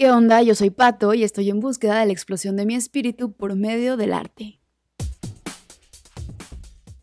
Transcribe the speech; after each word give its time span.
¿Qué 0.00 0.10
onda? 0.10 0.40
Yo 0.40 0.54
soy 0.54 0.70
Pato 0.70 1.12
y 1.12 1.24
estoy 1.24 1.50
en 1.50 1.60
búsqueda 1.60 2.00
de 2.00 2.06
la 2.06 2.12
explosión 2.12 2.56
de 2.56 2.64
mi 2.64 2.74
espíritu 2.74 3.32
por 3.32 3.54
medio 3.54 3.98
del 3.98 4.14
arte. 4.14 4.58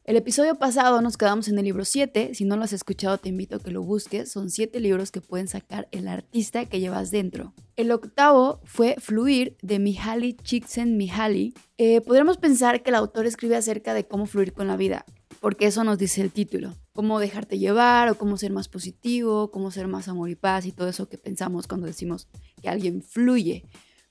El 0.04 0.16
episodio 0.16 0.56
pasado 0.56 1.00
nos 1.04 1.16
quedamos 1.16 1.48
en 1.48 1.60
el 1.60 1.66
libro 1.66 1.86
7. 1.86 2.34
Si 2.34 2.44
no 2.44 2.58
lo 2.58 2.64
has 2.64 2.74
escuchado, 2.74 3.20
te 3.20 3.30
invito 3.30 3.58
a 3.58 3.60
que 3.60 3.70
lo 3.70 3.84
busques. 3.84 4.32
Son 4.32 4.50
7 4.50 4.80
libros 4.80 5.12
que 5.12 5.22
pueden 5.22 5.48
sacar 5.48 5.88
el 5.92 6.08
artista 6.08 6.66
que 6.66 6.80
llevas 6.80 7.12
dentro. 7.12 7.54
El 7.76 7.92
octavo 7.92 8.62
fue 8.64 8.96
Fluir 8.98 9.58
de 9.62 9.78
Mihaly 9.78 10.34
Csikszentmihalyi. 10.34 11.54
Eh, 11.78 12.02
podríamos 12.02 12.38
pensar 12.38 12.82
que 12.82 12.90
el 12.90 12.96
autor 12.96 13.28
escribe 13.28 13.58
acerca 13.58 13.94
de 13.94 14.08
cómo 14.08 14.26
fluir 14.26 14.54
con 14.54 14.66
la 14.66 14.76
vida, 14.76 15.06
porque 15.40 15.68
eso 15.68 15.84
nos 15.84 16.00
dice 16.00 16.22
el 16.22 16.32
título. 16.32 16.74
Cómo 16.98 17.20
dejarte 17.20 17.60
llevar 17.60 18.10
o 18.10 18.18
cómo 18.18 18.38
ser 18.38 18.52
más 18.52 18.70
positivo, 18.70 19.52
cómo 19.52 19.70
ser 19.70 19.88
más 19.88 20.08
amor 20.08 20.32
y 20.32 20.36
paz 20.36 20.66
y 20.66 20.72
todo 20.72 20.90
eso 20.90 21.08
que 21.08 21.20
pensamos 21.20 21.68
cuando 21.68 21.86
decimos 21.86 22.28
que 22.60 22.70
alguien 22.70 23.04
fluye. 23.04 23.66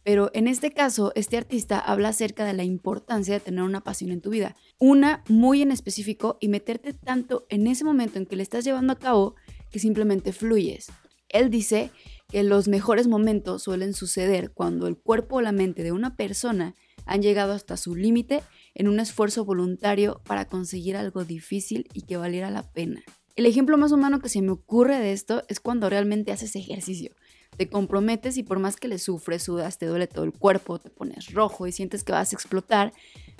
Pero 0.04 0.30
en 0.34 0.46
este 0.46 0.70
caso, 0.70 1.10
este 1.16 1.36
artista 1.36 1.80
habla 1.80 2.10
acerca 2.10 2.44
de 2.44 2.52
la 2.52 2.62
importancia 2.62 3.34
de 3.34 3.40
tener 3.40 3.64
una 3.64 3.82
pasión 3.82 4.12
en 4.12 4.20
tu 4.20 4.30
vida. 4.30 4.54
Una 4.78 5.24
muy 5.28 5.62
en 5.62 5.72
específico 5.72 6.38
y 6.40 6.46
meterte 6.46 6.92
tanto 6.92 7.44
en 7.48 7.66
ese 7.66 7.82
momento 7.82 8.20
en 8.20 8.26
que 8.26 8.36
le 8.36 8.44
estás 8.44 8.64
llevando 8.64 8.92
a 8.92 9.00
cabo 9.00 9.34
que 9.72 9.80
simplemente 9.80 10.32
fluyes. 10.32 10.86
Él 11.28 11.50
dice 11.50 11.90
que 12.28 12.44
los 12.44 12.68
mejores 12.68 13.08
momentos 13.08 13.64
suelen 13.64 13.94
suceder 13.94 14.52
cuando 14.52 14.86
el 14.86 14.96
cuerpo 14.96 15.38
o 15.38 15.40
la 15.40 15.50
mente 15.50 15.82
de 15.82 15.90
una 15.90 16.14
persona 16.14 16.76
han 17.04 17.20
llegado 17.20 17.52
hasta 17.52 17.76
su 17.76 17.96
límite 17.96 18.44
en 18.76 18.86
un 18.86 19.00
esfuerzo 19.00 19.44
voluntario 19.44 20.20
para 20.24 20.44
conseguir 20.44 20.96
algo 20.96 21.24
difícil 21.24 21.88
y 21.92 22.02
que 22.02 22.16
valiera 22.16 22.50
la 22.50 22.62
pena. 22.62 23.02
El 23.34 23.46
ejemplo 23.46 23.76
más 23.76 23.90
humano 23.90 24.20
que 24.20 24.28
se 24.28 24.40
me 24.40 24.52
ocurre 24.52 24.98
de 25.00 25.12
esto 25.12 25.42
es 25.48 25.58
cuando 25.58 25.90
realmente 25.90 26.30
haces 26.30 26.54
ejercicio 26.54 27.10
te 27.56 27.68
comprometes 27.68 28.36
y 28.36 28.42
por 28.42 28.58
más 28.58 28.76
que 28.76 28.88
le 28.88 28.98
sufres, 28.98 29.44
sudas, 29.44 29.78
te 29.78 29.86
duele 29.86 30.06
todo 30.06 30.24
el 30.24 30.32
cuerpo, 30.32 30.78
te 30.78 30.90
pones 30.90 31.32
rojo 31.32 31.66
y 31.66 31.72
sientes 31.72 32.04
que 32.04 32.12
vas 32.12 32.32
a 32.32 32.36
explotar, 32.36 32.92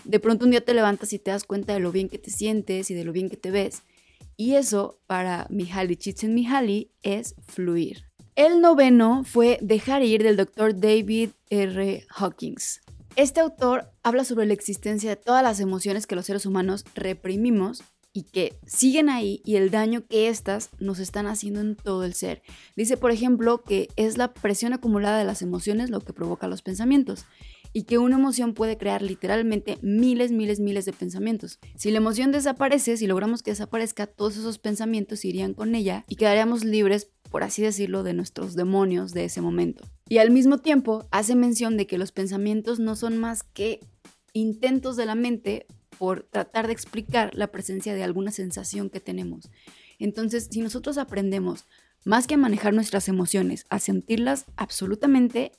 de 0.04 0.20
pronto 0.20 0.44
un 0.44 0.50
día 0.50 0.64
te 0.64 0.74
levantas 0.74 1.12
y 1.12 1.18
te 1.18 1.30
das 1.30 1.44
cuenta 1.44 1.74
de 1.74 1.80
lo 1.80 1.92
bien 1.92 2.08
que 2.08 2.18
te 2.18 2.30
sientes 2.30 2.90
y 2.90 2.94
de 2.94 3.04
lo 3.04 3.12
bien 3.12 3.28
que 3.28 3.36
te 3.36 3.50
ves. 3.50 3.82
Y 4.36 4.54
eso 4.54 4.98
para 5.06 5.46
Mihaly 5.50 5.96
Csikszentmihalyi 5.96 6.90
es 7.02 7.34
fluir. 7.46 8.04
El 8.34 8.60
noveno 8.60 9.24
fue 9.24 9.58
Dejar 9.62 10.02
ir 10.02 10.22
del 10.22 10.36
doctor 10.36 10.78
David 10.78 11.30
R. 11.48 12.06
Hawkins. 12.10 12.80
Este 13.16 13.40
autor 13.40 13.90
habla 14.02 14.24
sobre 14.24 14.44
la 14.44 14.52
existencia 14.52 15.08
de 15.08 15.16
todas 15.16 15.42
las 15.42 15.58
emociones 15.58 16.06
que 16.06 16.14
los 16.14 16.26
seres 16.26 16.44
humanos 16.44 16.84
reprimimos 16.94 17.82
y 18.12 18.24
que 18.24 18.58
siguen 18.66 19.08
ahí 19.08 19.40
y 19.42 19.56
el 19.56 19.70
daño 19.70 20.06
que 20.06 20.28
éstas 20.28 20.68
nos 20.80 20.98
están 20.98 21.26
haciendo 21.26 21.60
en 21.60 21.76
todo 21.76 22.04
el 22.04 22.12
ser. 22.12 22.42
Dice, 22.76 22.98
por 22.98 23.12
ejemplo, 23.12 23.62
que 23.62 23.88
es 23.96 24.18
la 24.18 24.34
presión 24.34 24.74
acumulada 24.74 25.18
de 25.18 25.24
las 25.24 25.40
emociones 25.40 25.88
lo 25.88 26.00
que 26.00 26.12
provoca 26.12 26.46
los 26.46 26.60
pensamientos 26.60 27.24
y 27.72 27.84
que 27.84 27.96
una 27.96 28.16
emoción 28.16 28.52
puede 28.52 28.76
crear 28.76 29.00
literalmente 29.00 29.78
miles, 29.80 30.30
miles, 30.30 30.60
miles 30.60 30.84
de 30.84 30.92
pensamientos. 30.92 31.58
Si 31.74 31.90
la 31.90 31.98
emoción 31.98 32.32
desaparece, 32.32 32.98
si 32.98 33.06
logramos 33.06 33.42
que 33.42 33.50
desaparezca, 33.50 34.06
todos 34.06 34.36
esos 34.36 34.58
pensamientos 34.58 35.24
irían 35.24 35.54
con 35.54 35.74
ella 35.74 36.04
y 36.08 36.16
quedaríamos 36.16 36.64
libres, 36.64 37.10
por 37.30 37.42
así 37.42 37.62
decirlo, 37.62 38.02
de 38.02 38.14
nuestros 38.14 38.54
demonios 38.54 39.12
de 39.12 39.24
ese 39.24 39.40
momento. 39.40 39.84
Y 40.08 40.18
al 40.18 40.30
mismo 40.30 40.58
tiempo 40.58 41.06
hace 41.10 41.34
mención 41.34 41.76
de 41.76 41.86
que 41.86 41.98
los 41.98 42.12
pensamientos 42.12 42.78
no 42.78 42.96
son 42.96 43.18
más 43.18 43.42
que 43.42 43.80
intentos 44.32 44.96
de 44.96 45.06
la 45.06 45.14
mente 45.14 45.66
por 45.98 46.22
tratar 46.22 46.66
de 46.66 46.72
explicar 46.72 47.34
la 47.34 47.48
presencia 47.48 47.94
de 47.94 48.02
alguna 48.02 48.30
sensación 48.30 48.90
que 48.90 49.00
tenemos. 49.00 49.48
Entonces, 49.98 50.48
si 50.50 50.60
nosotros 50.60 50.98
aprendemos 50.98 51.64
más 52.04 52.26
que 52.26 52.34
a 52.34 52.38
manejar 52.38 52.74
nuestras 52.74 53.08
emociones, 53.08 53.66
a 53.68 53.78
sentirlas 53.78 54.44
absolutamente, 54.56 55.52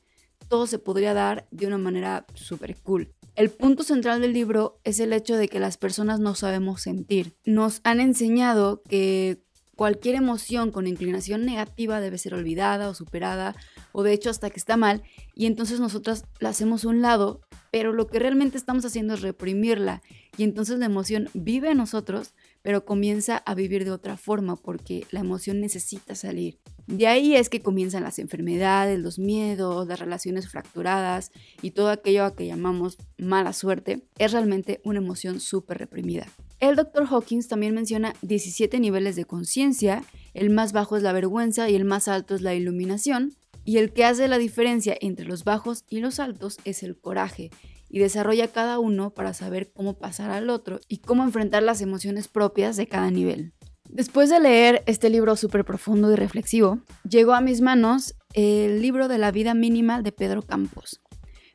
todo 0.48 0.68
se 0.68 0.80
podría 0.80 1.14
dar 1.14 1.48
de 1.52 1.68
una 1.68 1.78
manera 1.78 2.26
súper 2.36 2.76
cool. 2.78 3.14
El 3.36 3.50
punto 3.50 3.84
central 3.84 4.22
del 4.22 4.34
libro 4.34 4.80
es 4.84 5.00
el 5.00 5.14
hecho 5.14 5.36
de 5.38 5.48
que 5.48 5.60
las 5.60 5.78
personas 5.78 6.20
no 6.20 6.36
sabemos 6.36 6.82
sentir. 6.82 7.36
Nos 7.45 7.82
han 7.83 8.00
enseñado 8.00 8.82
que 8.89 9.44
cualquier 9.77 10.15
emoción 10.15 10.71
con 10.71 10.88
inclinación 10.88 11.45
negativa 11.45 12.02
debe 12.02 12.17
ser 12.17 12.33
olvidada 12.33 12.89
o 12.89 12.95
superada, 12.95 13.55
o 13.92 14.02
de 14.02 14.11
hecho 14.11 14.32
hasta 14.32 14.49
que 14.49 14.60
está 14.60 14.76
mal, 14.76 15.04
y 15.36 15.45
entonces 15.45 15.80
nosotras 15.80 16.26
la 16.39 16.49
hacemos 16.49 16.83
a 16.83 16.89
un 16.89 17.04
lado, 17.04 17.42
pero 17.71 17.93
lo 17.93 18.08
que 18.08 18.17
realmente 18.17 18.58
estamos 18.58 18.83
haciendo 18.86 19.14
es 19.14 19.21
reprimirla 19.21 20.02
y 20.36 20.43
entonces 20.43 20.80
la 20.80 20.88
emoción 20.88 21.30
vive 21.36 21.71
en 21.71 21.77
nosotros, 21.77 22.33
pero 22.64 22.86
comienza 22.86 23.38
a 23.38 23.54
vivir 23.54 23.86
de 23.86 23.92
otra 23.92 24.17
forma 24.17 24.55
porque 24.55 25.05
la 25.11 25.20
emoción 25.20 25.61
necesita 25.61 26.15
salir. 26.15 26.59
De 26.88 27.05
ahí 27.05 27.36
es 27.36 27.49
que 27.49 27.61
comienzan 27.61 28.04
las 28.04 28.17
enfermedades, 28.17 28.99
los 28.99 29.20
miedos, 29.20 29.88
las 29.88 29.99
relaciones 29.99 30.49
fracturadas 30.49 31.32
y 31.61 31.71
todo 31.71 31.89
aquello 31.89 32.26
a 32.26 32.36
que 32.36 32.48
llamamos 32.48 32.98
mala 33.20 33.54
suerte 33.54 34.02
es 34.17 34.32
realmente 34.32 34.82
una 34.83 34.98
emoción 34.99 35.39
súper 35.39 35.77
reprimida. 35.77 36.26
El 36.60 36.76
Dr. 36.76 37.06
Hawkins 37.10 37.48
también 37.48 37.76
menciona 37.76 38.14
17 38.23 38.80
niveles 38.80 39.16
de 39.16 39.26
conciencia, 39.26 40.04
el 40.34 40.50
más 40.50 40.73
bajo 40.73 40.98
es 40.98 41.04
la 41.04 41.14
vergüenza 41.14 41.70
y 41.70 41.76
el 41.76 41.86
más 41.86 42.08
alto 42.08 42.34
es 42.34 42.42
la 42.42 42.56
iluminación, 42.56 43.36
y 43.64 43.78
el 43.78 43.94
que 43.94 44.06
hace 44.06 44.28
la 44.28 44.40
diferencia 44.40 44.98
entre 45.00 45.26
los 45.26 45.44
bajos 45.44 45.86
y 45.88 46.00
los 46.00 46.20
altos 46.20 46.58
es 46.64 46.82
el 46.82 46.98
coraje, 46.98 47.52
y 47.90 48.00
desarrolla 48.00 48.48
cada 48.48 48.80
uno 48.80 49.12
para 49.12 49.36
saber 49.36 49.72
cómo 49.72 50.00
pasar 50.00 50.32
al 50.32 50.50
otro 50.50 50.80
y 50.88 50.98
cómo 50.98 51.23
enfrentar 51.23 51.62
las 51.62 51.82
emociones 51.82 52.28
propias 52.28 52.76
de 52.76 52.88
cada 52.88 53.12
nivel. 53.12 53.54
Después 53.89 54.30
de 54.30 54.39
leer 54.39 54.84
este 54.88 55.10
libro 55.10 55.36
súper 55.36 55.64
profundo 55.64 56.12
y 56.12 56.16
reflexivo, 56.16 56.80
llegó 57.08 57.34
a 57.34 57.42
mis 57.42 57.62
manos 57.62 58.16
el 58.34 58.82
libro 58.82 59.08
de 59.08 59.18
la 59.20 59.32
vida 59.32 59.54
mínima 59.54 60.02
de 60.02 60.12
Pedro 60.12 60.42
Campos. 60.42 61.02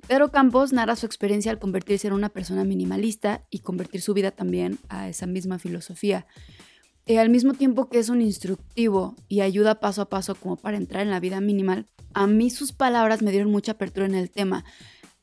Pedro 0.08 0.30
Campos 0.30 0.72
narra 0.72 0.96
su 0.96 1.06
experiencia 1.06 1.52
al 1.52 1.58
convertirse 1.58 2.08
en 2.08 2.12
una 2.12 2.28
persona 2.28 2.64
minimalista 2.64 3.42
y 3.50 3.60
convertir 3.60 4.02
su 4.02 4.14
vida 4.14 4.30
también 4.30 4.78
a 4.88 5.08
esa 5.08 5.26
misma 5.26 5.58
filosofía. 5.58 6.26
Y 7.06 7.16
al 7.16 7.30
mismo 7.30 7.54
tiempo 7.54 7.88
que 7.88 7.98
es 7.98 8.08
un 8.08 8.20
instructivo 8.20 9.16
y 9.28 9.40
ayuda 9.40 9.80
paso 9.80 10.02
a 10.02 10.08
paso 10.08 10.34
como 10.34 10.56
para 10.56 10.76
entrar 10.76 11.02
en 11.02 11.10
la 11.10 11.20
vida 11.20 11.40
minimal, 11.40 11.86
a 12.14 12.26
mí 12.26 12.50
sus 12.50 12.72
palabras 12.72 13.22
me 13.22 13.30
dieron 13.30 13.50
mucha 13.50 13.72
apertura 13.72 14.06
en 14.06 14.14
el 14.14 14.30
tema. 14.30 14.64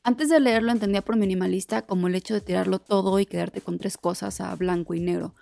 Antes 0.02 0.28
de 0.30 0.40
leerlo 0.40 0.72
entendía 0.72 1.02
por 1.02 1.16
minimalista 1.16 1.82
como 1.82 2.08
el 2.08 2.14
hecho 2.14 2.34
de 2.34 2.40
tirarlo 2.40 2.78
todo 2.78 3.20
y 3.20 3.26
quedarte 3.26 3.60
con 3.60 3.78
tres 3.78 3.96
cosas 3.98 4.40
a 4.40 4.54
blanco 4.56 4.94
y 4.94 5.00
negro, 5.00 5.34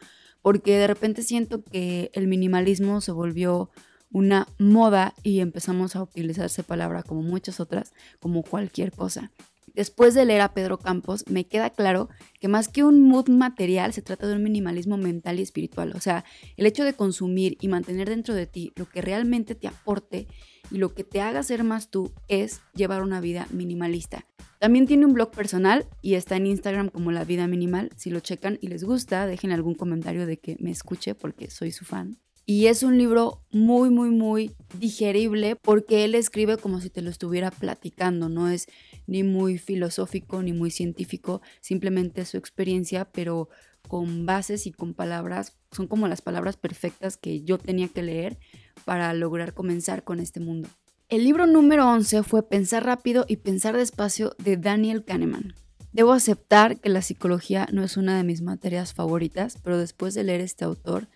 porque 0.42 0.76
de 0.76 0.88
repente 0.88 1.22
siento 1.22 1.62
que 1.62 2.10
el 2.12 2.26
minimalismo 2.26 3.00
se 3.00 3.12
volvió 3.12 3.70
una 4.10 4.48
moda 4.58 5.14
y 5.22 5.40
empezamos 5.40 5.96
a 5.96 6.02
utilizar 6.02 6.46
esa 6.46 6.62
palabra 6.62 7.02
como 7.02 7.22
muchas 7.22 7.60
otras, 7.60 7.92
como 8.20 8.42
cualquier 8.42 8.92
cosa. 8.92 9.30
Después 9.74 10.14
de 10.14 10.24
leer 10.24 10.40
a 10.40 10.54
Pedro 10.54 10.78
Campos, 10.78 11.24
me 11.28 11.46
queda 11.46 11.70
claro 11.70 12.08
que 12.40 12.48
más 12.48 12.66
que 12.66 12.82
un 12.82 13.00
mood 13.00 13.28
material, 13.28 13.92
se 13.92 14.02
trata 14.02 14.26
de 14.26 14.34
un 14.34 14.42
minimalismo 14.42 14.96
mental 14.96 15.38
y 15.38 15.42
espiritual. 15.42 15.92
O 15.94 16.00
sea, 16.00 16.24
el 16.56 16.66
hecho 16.66 16.84
de 16.84 16.94
consumir 16.94 17.56
y 17.60 17.68
mantener 17.68 18.08
dentro 18.08 18.34
de 18.34 18.46
ti 18.46 18.72
lo 18.74 18.88
que 18.88 19.02
realmente 19.02 19.54
te 19.54 19.68
aporte 19.68 20.26
y 20.72 20.78
lo 20.78 20.94
que 20.94 21.04
te 21.04 21.20
haga 21.20 21.44
ser 21.44 21.62
más 21.62 21.90
tú 21.90 22.12
es 22.26 22.60
llevar 22.74 23.02
una 23.02 23.20
vida 23.20 23.46
minimalista. 23.52 24.26
También 24.58 24.86
tiene 24.86 25.06
un 25.06 25.14
blog 25.14 25.30
personal 25.30 25.86
y 26.02 26.14
está 26.14 26.36
en 26.36 26.46
Instagram 26.46 26.88
como 26.88 27.12
La 27.12 27.24
Vida 27.24 27.46
Minimal. 27.46 27.90
Si 27.96 28.10
lo 28.10 28.18
checan 28.18 28.58
y 28.60 28.66
les 28.66 28.82
gusta, 28.82 29.26
dejen 29.26 29.52
algún 29.52 29.74
comentario 29.74 30.26
de 30.26 30.40
que 30.40 30.56
me 30.58 30.72
escuche 30.72 31.14
porque 31.14 31.50
soy 31.50 31.70
su 31.70 31.84
fan. 31.84 32.18
Y 32.50 32.68
es 32.68 32.82
un 32.82 32.96
libro 32.96 33.42
muy, 33.50 33.90
muy, 33.90 34.08
muy 34.08 34.52
digerible 34.78 35.54
porque 35.54 36.06
él 36.06 36.14
escribe 36.14 36.56
como 36.56 36.80
si 36.80 36.88
te 36.88 37.02
lo 37.02 37.10
estuviera 37.10 37.50
platicando. 37.50 38.30
No 38.30 38.48
es 38.48 38.68
ni 39.06 39.22
muy 39.22 39.58
filosófico 39.58 40.42
ni 40.42 40.54
muy 40.54 40.70
científico, 40.70 41.42
simplemente 41.60 42.24
su 42.24 42.38
experiencia, 42.38 43.04
pero 43.04 43.50
con 43.86 44.24
bases 44.24 44.66
y 44.66 44.72
con 44.72 44.94
palabras, 44.94 45.58
son 45.72 45.88
como 45.88 46.08
las 46.08 46.22
palabras 46.22 46.56
perfectas 46.56 47.18
que 47.18 47.42
yo 47.42 47.58
tenía 47.58 47.88
que 47.88 48.02
leer 48.02 48.38
para 48.86 49.12
lograr 49.12 49.52
comenzar 49.52 50.02
con 50.02 50.18
este 50.18 50.40
mundo. 50.40 50.70
El 51.10 51.24
libro 51.24 51.46
número 51.46 51.86
11 51.86 52.22
fue 52.22 52.48
Pensar 52.48 52.86
rápido 52.86 53.26
y 53.28 53.36
pensar 53.36 53.76
despacio 53.76 54.34
de 54.38 54.56
Daniel 54.56 55.04
Kahneman. 55.04 55.52
Debo 55.92 56.14
aceptar 56.14 56.80
que 56.80 56.88
la 56.88 57.02
psicología 57.02 57.68
no 57.72 57.84
es 57.84 57.98
una 57.98 58.16
de 58.16 58.24
mis 58.24 58.40
materias 58.40 58.94
favoritas, 58.94 59.58
pero 59.62 59.76
después 59.76 60.14
de 60.14 60.24
leer 60.24 60.40
este 60.40 60.64
autor 60.64 61.08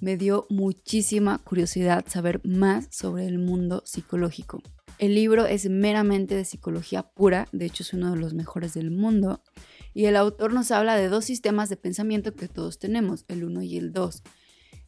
me 0.00 0.16
dio 0.16 0.46
muchísima 0.50 1.38
curiosidad 1.38 2.04
saber 2.08 2.40
más 2.44 2.88
sobre 2.90 3.26
el 3.26 3.38
mundo 3.38 3.82
psicológico. 3.84 4.62
El 4.98 5.14
libro 5.14 5.46
es 5.46 5.68
meramente 5.68 6.34
de 6.34 6.44
psicología 6.44 7.02
pura, 7.02 7.46
de 7.52 7.66
hecho 7.66 7.82
es 7.82 7.92
uno 7.92 8.10
de 8.10 8.18
los 8.18 8.34
mejores 8.34 8.74
del 8.74 8.90
mundo, 8.90 9.42
y 9.94 10.06
el 10.06 10.16
autor 10.16 10.52
nos 10.52 10.70
habla 10.70 10.96
de 10.96 11.08
dos 11.08 11.24
sistemas 11.24 11.68
de 11.68 11.76
pensamiento 11.76 12.34
que 12.34 12.48
todos 12.48 12.78
tenemos, 12.78 13.24
el 13.28 13.44
1 13.44 13.62
y 13.62 13.76
el 13.76 13.92
2. 13.92 14.22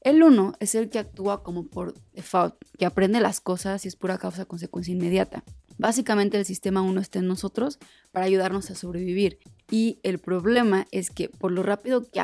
El 0.02 0.22
1 0.22 0.54
es 0.60 0.74
el 0.74 0.88
que 0.88 0.98
actúa 0.98 1.42
como 1.42 1.66
por 1.66 1.94
default, 2.12 2.54
que 2.78 2.86
aprende 2.86 3.20
las 3.20 3.40
cosas 3.40 3.84
y 3.84 3.88
es 3.88 3.96
pura 3.96 4.18
causa-consecuencia 4.18 4.92
inmediata. 4.92 5.44
Básicamente 5.76 6.38
el 6.38 6.44
sistema 6.44 6.82
1 6.82 7.00
está 7.00 7.18
en 7.20 7.26
nosotros 7.26 7.78
para 8.10 8.26
ayudarnos 8.26 8.70
a 8.70 8.74
sobrevivir. 8.74 9.38
Y 9.70 9.98
el 10.02 10.18
problema 10.18 10.86
es 10.90 11.10
que 11.10 11.28
por 11.28 11.52
lo 11.52 11.62
rápido 11.62 12.10
que 12.10 12.20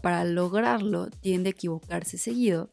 para 0.00 0.24
lograrlo, 0.24 1.08
tiende 1.20 1.50
a 1.50 1.52
equivocarse 1.52 2.16
seguido. 2.16 2.70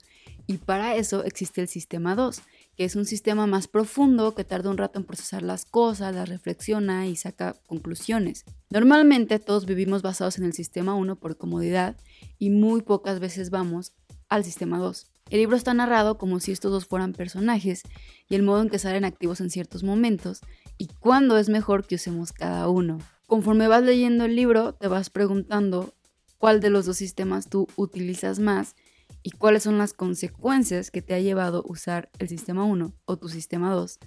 Y 0.48 0.58
para 0.58 0.96
eso 0.96 1.24
existe 1.24 1.62
el 1.62 1.68
sistema 1.68 2.16
2, 2.16 2.42
que 2.78 2.86
es 2.86 2.96
un 2.96 3.06
sistema 3.06 3.48
más 3.48 3.68
profundo 3.68 4.34
que 4.34 4.44
tarda 4.44 4.70
un 4.70 4.78
rato 4.78 5.00
en 5.00 5.06
procesar 5.06 5.42
las 5.42 5.66
cosas, 5.66 6.16
las 6.16 6.30
reflexiona 6.30 7.08
y 7.08 7.16
saca 7.16 7.56
conclusiones. 7.68 8.46
Normalmente 8.70 9.40
todos 9.40 9.66
vivimos 9.66 10.04
basados 10.04 10.38
en 10.38 10.46
el 10.46 10.54
sistema 10.54 10.96
1 10.96 11.18
por 11.18 11.38
comodidad 11.38 11.98
y 12.40 12.50
muy 12.50 12.82
pocas 12.82 13.20
veces 13.20 13.50
vamos 13.50 13.94
al 14.30 14.44
sistema 14.44 14.78
2. 14.78 15.08
El 15.32 15.40
libro 15.40 15.58
está 15.58 15.74
narrado 15.74 16.18
como 16.18 16.40
si 16.40 16.52
estos 16.52 16.72
dos 16.72 16.86
fueran 16.86 17.14
personajes 17.14 17.82
y 18.30 18.36
el 18.36 18.44
modo 18.44 18.62
en 18.62 18.70
que 18.70 18.80
salen 18.80 19.04
activos 19.04 19.42
en 19.42 19.50
ciertos 19.50 19.84
momentos 19.84 20.42
y 20.78 20.88
cuándo 21.00 21.38
es 21.38 21.50
mejor 21.50 21.88
que 21.88 21.96
usemos 21.96 22.32
cada 22.32 22.70
uno. 22.70 23.00
Conforme 23.26 23.68
vas 23.68 23.84
leyendo 23.84 24.26
el 24.26 24.36
libro, 24.36 24.76
te 24.76 24.88
vas 24.88 25.10
preguntando 25.10 25.95
cuál 26.38 26.60
de 26.60 26.70
los 26.70 26.86
dos 26.86 26.98
sistemas 26.98 27.50
tú 27.50 27.68
utilizas 27.76 28.40
más 28.40 28.76
y 29.24 29.32
cuáles 29.32 29.64
son 29.64 29.78
las 29.78 29.94
consecuencias 29.94 30.92
que 30.92 31.02
te 31.02 31.14
ha 31.14 31.20
llevado 31.20 31.64
usar 31.68 32.10
el 32.20 32.30
sistema 32.30 32.64
1 32.64 32.94
o 33.06 33.18
tu 33.18 33.28
sistema 33.28 33.72
2. 33.74 34.00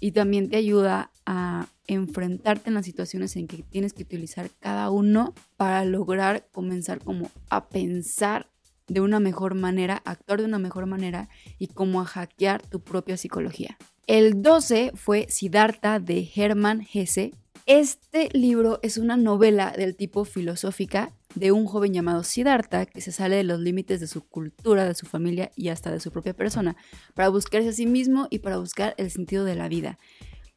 Y 0.00 0.12
también 0.12 0.50
te 0.50 0.56
ayuda 0.56 1.12
a 1.26 1.68
enfrentarte 1.86 2.70
en 2.70 2.74
las 2.74 2.84
situaciones 2.84 3.36
en 3.36 3.46
que 3.46 3.62
tienes 3.62 3.92
que 3.92 4.02
utilizar 4.02 4.50
cada 4.58 4.90
uno 4.90 5.32
para 5.56 5.84
lograr 5.84 6.48
comenzar 6.52 6.98
como 6.98 7.30
a 7.50 7.68
pensar 7.68 8.50
de 8.86 9.00
una 9.00 9.20
mejor 9.20 9.54
manera, 9.54 10.02
actuar 10.04 10.40
de 10.40 10.46
una 10.46 10.58
mejor 10.58 10.86
manera 10.86 11.28
y 11.58 11.68
como 11.68 12.00
a 12.00 12.04
hackear 12.04 12.62
tu 12.62 12.80
propia 12.80 13.16
psicología. 13.16 13.78
El 14.06 14.42
12 14.42 14.92
fue 14.94 15.26
Siddhartha 15.30 15.98
de 15.98 16.30
Hermann 16.34 16.86
Hesse. 16.92 17.30
Este 17.66 18.28
libro 18.34 18.78
es 18.82 18.98
una 18.98 19.16
novela 19.16 19.72
del 19.74 19.96
tipo 19.96 20.26
filosófica 20.26 21.14
de 21.34 21.50
un 21.50 21.64
joven 21.64 21.94
llamado 21.94 22.22
Siddhartha 22.22 22.84
que 22.84 23.00
se 23.00 23.10
sale 23.10 23.36
de 23.36 23.44
los 23.44 23.58
límites 23.58 24.00
de 24.00 24.06
su 24.06 24.20
cultura, 24.20 24.84
de 24.84 24.94
su 24.94 25.06
familia 25.06 25.50
y 25.56 25.70
hasta 25.70 25.90
de 25.90 25.98
su 25.98 26.10
propia 26.12 26.34
persona, 26.34 26.76
para 27.14 27.30
buscarse 27.30 27.70
a 27.70 27.72
sí 27.72 27.86
mismo 27.86 28.28
y 28.28 28.40
para 28.40 28.58
buscar 28.58 28.94
el 28.98 29.10
sentido 29.10 29.46
de 29.46 29.54
la 29.54 29.68
vida. 29.68 29.98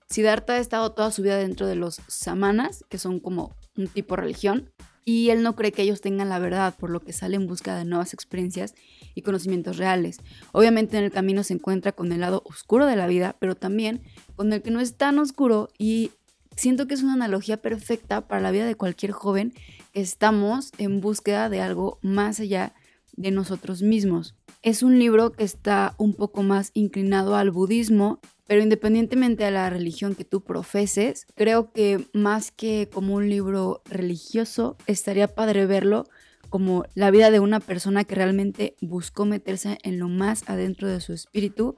Siddhartha 0.09 0.56
ha 0.56 0.59
estado 0.59 0.92
toda 0.92 1.12
su 1.12 1.21
vida 1.21 1.38
dentro 1.38 1.65
de 1.65 1.75
los 1.75 2.01
samanas, 2.09 2.83
que 2.89 2.98
son 2.98 3.21
como 3.21 3.56
un 3.77 3.88
tipo 3.88 4.15
de 4.15 4.24
religión, 4.24 4.74
y 5.06 5.30
él 5.30 5.42
no 5.44 5.56
cree 5.56 5.71
que 5.71 5.83
ellos 5.83 6.01
tengan 6.01 6.27
la 6.27 6.39
verdad, 6.39 6.75
por 6.77 6.89
lo 6.89 7.00
que 7.00 7.13
sale 7.13 7.38
en 7.38 7.48
busca 7.48 7.77
de 7.77 7.86
nuevas 7.86 8.13
experiencias 8.13 8.75
y 9.15 9.21
conocimientos 9.21 9.77
reales. 9.77 10.18
Obviamente 10.51 10.98
en 10.98 11.06
el 11.06 11.12
camino 11.12 11.44
se 11.44 11.54
encuentra 11.54 11.94
con 11.94 12.12
el 12.12 12.19
lado 12.19 12.42
oscuro 12.44 12.86
de 12.86 12.98
la 12.98 13.07
vida, 13.07 13.38
pero 13.39 13.56
también 13.56 14.01
con 14.36 14.51
el 14.51 14.62
que 14.62 14.71
no 14.71 14.81
es 14.81 14.98
tan 14.98 15.18
oscuro 15.19 15.69
y 15.77 16.12
siento 16.57 16.88
que 16.88 16.95
es 16.95 17.04
una 17.04 17.13
analogía 17.13 17.57
perfecta 17.57 18.27
para 18.27 18.42
la 18.42 18.51
vida 18.51 18.65
de 18.65 18.75
cualquier 18.75 19.12
joven 19.12 19.54
que 19.94 20.01
estamos 20.01 20.71
en 20.77 21.00
búsqueda 21.00 21.50
de 21.50 21.62
algo 21.62 22.00
más 22.01 22.39
allá 22.39 22.74
de 23.15 23.31
nosotros 23.31 23.81
mismos. 23.81 24.36
Es 24.63 24.83
un 24.83 25.00
libro 25.00 25.31
que 25.31 25.44
está 25.44 25.95
un 25.98 26.13
poco 26.13 26.44
más 26.44 26.71
inclinado 26.74 27.36
al 27.36 27.51
budismo, 27.51 28.19
pero 28.48 28.62
independientemente 28.62 29.44
de 29.44 29.51
la 29.51 29.69
religión 29.69 30.15
que 30.15 30.25
tú 30.25 30.42
profeses, 30.42 31.25
creo 31.36 31.71
que 31.71 32.06
más 32.13 32.51
que 32.51 32.89
como 32.92 33.15
un 33.15 33.30
libro 33.30 33.81
religioso, 33.86 34.77
estaría 34.88 35.27
padre 35.27 35.65
verlo 35.65 36.06
como 36.50 36.86
la 36.95 37.12
vida 37.12 37.30
de 37.30 37.39
una 37.39 37.59
persona 37.59 38.04
que 38.04 38.15
realmente 38.15 38.75
buscó 38.81 39.25
meterse 39.25 39.77
en 39.83 40.00
lo 40.00 40.07
más 40.07 40.44
adentro 40.48 40.88
de 40.88 41.01
su 41.01 41.13
espíritu 41.13 41.75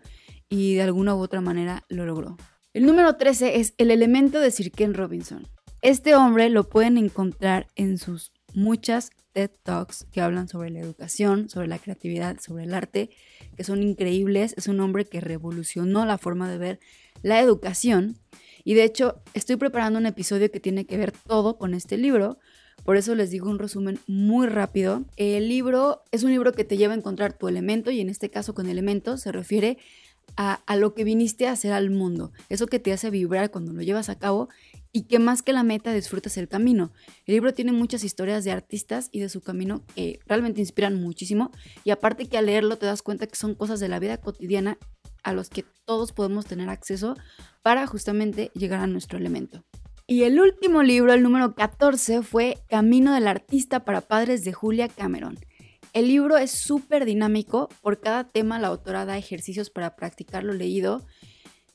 y 0.48 0.76
de 0.76 0.84
alguna 0.84 1.16
u 1.16 1.20
otra 1.20 1.42
manera 1.42 1.84
lo 1.90 2.06
logró. 2.06 2.38
El 2.72 2.86
número 2.86 3.16
13 3.16 3.60
es 3.60 3.74
El 3.80 3.90
elemento 3.90 4.40
de 4.40 4.52
Sir 4.52 4.72
Ken 4.72 4.94
Robinson. 4.94 5.48
Este 5.82 6.14
hombre 6.14 6.52
lo 6.52 6.70
pueden 6.70 7.00
encontrar 7.00 7.66
en 7.76 7.98
sus 7.98 8.32
muchas 8.54 9.10
TED 9.32 9.50
Talks 9.64 10.06
que 10.12 10.22
hablan 10.22 10.48
sobre 10.48 10.70
la 10.70 10.80
educación, 10.80 11.50
sobre 11.50 11.68
la 11.68 11.80
creatividad, 11.80 12.40
sobre 12.40 12.66
el 12.66 12.76
arte, 12.76 13.10
que 13.58 13.64
son 13.64 13.82
increíbles. 13.82 14.54
Es 14.56 14.68
un 14.68 14.80
hombre 14.82 15.06
que 15.06 15.20
revolucionó 15.20 16.06
la 16.06 16.20
forma 16.20 16.48
de 16.48 16.60
ver 16.60 16.80
la 17.24 17.40
educación. 17.40 18.20
Y 18.64 18.76
de 18.76 18.84
hecho, 18.84 19.24
estoy 19.34 19.56
preparando 19.56 19.98
un 19.98 20.06
episodio 20.06 20.52
que 20.52 20.60
tiene 20.60 20.86
que 20.86 20.98
ver 20.98 21.12
todo 21.12 21.58
con 21.58 21.74
este 21.74 21.98
libro. 21.98 22.38
Por 22.84 22.98
eso 22.98 23.16
les 23.16 23.32
digo 23.32 23.50
un 23.50 23.58
resumen 23.58 24.00
muy 24.06 24.46
rápido. 24.46 25.06
El 25.18 25.50
libro 25.50 26.04
es 26.12 26.24
un 26.24 26.30
libro 26.30 26.54
que 26.54 26.66
te 26.66 26.78
lleva 26.78 26.94
a 26.94 26.98
encontrar 26.98 27.34
tu 27.34 27.48
elemento 27.48 27.90
y 27.90 28.00
en 28.00 28.10
este 28.10 28.30
caso 28.30 28.54
con 28.54 28.70
elemento 28.70 29.18
se 29.18 29.32
refiere 29.32 29.80
a, 30.36 30.76
lo 30.76 30.94
que 30.94 31.04
viniste 31.04 31.48
a 31.48 31.52
hacer 31.52 31.74
al 31.74 31.90
mundo, 31.90 32.32
eso 32.50 32.68
que 32.68 32.80
te 32.80 32.94
hace 32.94 33.10
vibrar 33.10 33.52
cuando 33.52 33.74
lo 33.74 33.82
llevas 33.82 34.10
a 34.10 34.18
cabo 34.18 34.50
y 34.92 35.04
que 35.04 35.20
más 35.20 35.42
que 35.42 35.54
la 35.54 35.64
meta 35.64 35.94
disfrutas 35.94 36.38
el 36.38 36.48
camino. 36.48 36.92
El 37.26 37.36
libro 37.36 37.54
tiene 37.54 37.72
muchas 37.72 38.04
historias 38.04 38.44
de 38.44 38.52
artistas 38.52 39.10
y 39.12 39.20
de 39.20 39.30
su 39.30 39.42
camino 39.42 39.84
que 39.96 40.20
realmente 40.26 40.62
inspiran 40.62 40.96
muchísimo 40.96 41.52
y 41.84 41.92
aparte 41.92 42.28
que 42.28 42.38
al 42.38 42.48
leerlo 42.48 42.78
te 42.78 42.86
das 42.86 43.02
cuenta 43.02 43.28
que 43.28 43.36
son 43.36 43.56
cosas 43.56 43.80
de 43.80 43.90
la 43.90 44.00
vida 44.00 44.18
cotidiana 44.18 44.78
a 45.24 45.34
los 45.34 45.50
que 45.50 45.66
todos 45.86 46.12
podemos 46.12 46.46
tener 46.46 46.70
acceso 46.70 47.16
para 47.62 47.86
justamente 47.88 48.52
llegar 48.54 48.80
a 48.80 48.88
nuestro 48.88 49.18
elemento. 49.18 49.64
Y 50.08 50.24
el 50.24 50.40
último 50.40 50.82
libro, 50.82 51.14
el 51.14 51.22
número 51.22 51.54
14, 51.54 52.24
fue 52.24 52.58
Camino 52.68 53.14
del 53.14 53.28
Artista 53.28 53.86
para 53.86 54.02
Padres 54.02 54.44
de 54.44 54.54
Julia 54.54 54.88
Cameron. 54.88 55.38
El 56.00 56.08
libro 56.08 56.38
es 56.38 56.52
súper 56.52 57.04
dinámico, 57.04 57.68
por 57.82 58.00
cada 58.00 58.24
tema 58.24 58.58
la 58.58 58.70
autora 58.70 59.06
da 59.06 59.18
ejercicios 59.18 59.70
para 59.70 59.98
practicar 59.98 60.46
lo 60.46 60.54
leído 60.54 61.06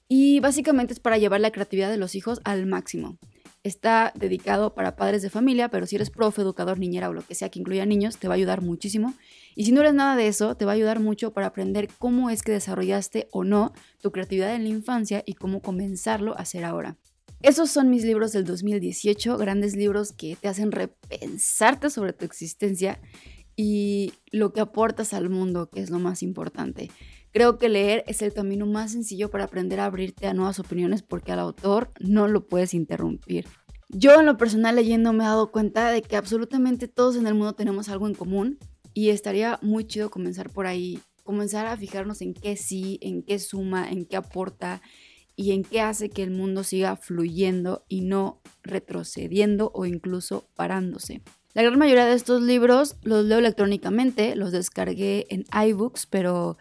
y 0.09 0.41
básicamente 0.41 0.95
es 0.95 0.99
para 0.99 1.19
llevar 1.19 1.43
la 1.43 1.51
creatividad 1.51 1.91
de 1.91 1.99
los 1.99 2.15
hijos 2.15 2.41
al 2.45 2.65
máximo. 2.65 3.19
Está 3.65 4.15
dedicado 4.15 4.75
para 4.75 4.97
padres 4.97 5.21
de 5.21 5.29
familia, 5.29 5.69
pero 5.69 5.85
si 5.85 5.97
eres 5.97 6.09
profe, 6.09 6.41
educador, 6.41 6.79
niñera 6.79 7.11
o 7.11 7.13
lo 7.13 7.21
que 7.21 7.35
sea 7.35 7.51
que 7.51 7.59
incluya 7.59 7.85
niños, 7.85 8.17
te 8.17 8.27
va 8.27 8.33
a 8.33 8.37
ayudar 8.37 8.63
muchísimo. 8.63 9.13
Y 9.55 9.67
si 9.67 9.73
no 9.73 9.83
eres 9.83 9.93
nada 9.93 10.17
de 10.17 10.27
eso, 10.27 10.57
te 10.57 10.65
va 10.65 10.73
a 10.73 10.75
ayudar 10.75 11.01
mucho 11.01 11.35
para 11.35 11.49
aprender 11.49 11.91
cómo 11.99 12.31
es 12.31 12.43
que 12.43 12.53
desarrollaste 12.53 13.29
o 13.31 13.45
no 13.45 13.75
tu 14.01 14.11
creatividad 14.11 14.55
en 14.55 14.63
la 14.63 14.71
infancia 14.71 15.23
y 15.27 15.35
cómo 15.35 15.61
comenzarlo 15.61 16.33
a 16.33 16.41
hacer 16.41 16.65
ahora. 16.65 16.97
Esos 17.43 17.71
son 17.71 17.91
mis 17.91 18.07
libros 18.07 18.33
del 18.33 18.47
2018, 18.47 19.37
grandes 19.37 19.77
libros 19.77 20.13
que 20.13 20.35
te 20.41 20.49
hacen 20.49 20.73
repensarte 20.73 21.91
sobre 21.91 22.15
tu 22.15 22.25
existencia 22.25 22.99
y 23.57 24.13
lo 24.31 24.53
que 24.53 24.61
aportas 24.61 25.15
al 25.15 25.31
mundo, 25.31 25.69
que 25.71 25.81
es 25.81 25.91
lo 25.91 25.99
más 25.99 26.23
importante. 26.23 26.91
Creo 27.33 27.59
que 27.59 27.69
leer 27.69 28.05
es 28.07 28.23
el 28.23 28.33
camino 28.33 28.65
más 28.67 28.93
sencillo 28.93 29.31
para 29.31 29.45
aprender 29.45 29.81
a 29.81 29.87
abrirte 29.87 30.27
a 30.27 30.35
nuevas 30.35 30.61
opiniones 30.61 31.03
porque 31.03 31.33
al 31.33 31.41
autor 31.41 31.91
no 31.99 32.29
lo 32.29 32.47
puedes 32.47 32.75
interrumpir. 32.75 33.47
Yo 33.89 34.21
en 34.21 34.27
lo 34.27 34.37
personal 34.37 34.77
leyendo 34.77 35.13
me 35.13 35.25
he 35.25 35.27
dado 35.27 35.51
cuenta 35.51 35.91
de 35.91 36.03
que 36.03 36.17
absolutamente 36.17 36.89
todos 36.89 37.17
en 37.17 37.27
el 37.27 37.35
mundo 37.35 37.55
tenemos 37.55 37.89
algo 37.89 38.07
en 38.07 38.15
común 38.15 38.59
y 38.93 39.11
estaría 39.11 39.59
muy 39.63 39.85
chido 39.85 40.11
comenzar 40.11 40.51
por 40.51 40.67
ahí, 40.67 41.01
comenzar 41.25 41.67
a 41.67 41.77
fijarnos 41.77 42.23
en 42.23 42.35
qué 42.35 42.57
sí, 42.57 42.99
en 43.03 43.23
qué 43.23 43.39
suma, 43.39 43.91
en 43.91 44.07
qué 44.07 44.17
aporta 44.17 44.81
y 45.37 45.53
en 45.53 45.65
qué 45.65 45.81
hace 45.81 46.11
que 46.11 46.23
el 46.23 46.31
mundo 46.31 46.63
siga 46.63 46.97
fluyendo 46.97 47.85
y 47.89 48.03
no 48.03 48.41
retrocediendo 48.63 49.73
o 49.75 49.87
incluso 49.87 50.49
parándose. 50.55 51.23
La 51.55 51.63
gran 51.63 51.79
mayoría 51.79 52.05
de 52.05 52.15
estos 52.15 52.43
libros 52.43 52.97
los 53.05 53.25
leo 53.25 53.39
electrónicamente, 53.39 54.35
los 54.35 54.51
descargué 54.51 55.27
en 55.31 55.45
iBooks, 55.69 56.07
pero 56.07 56.59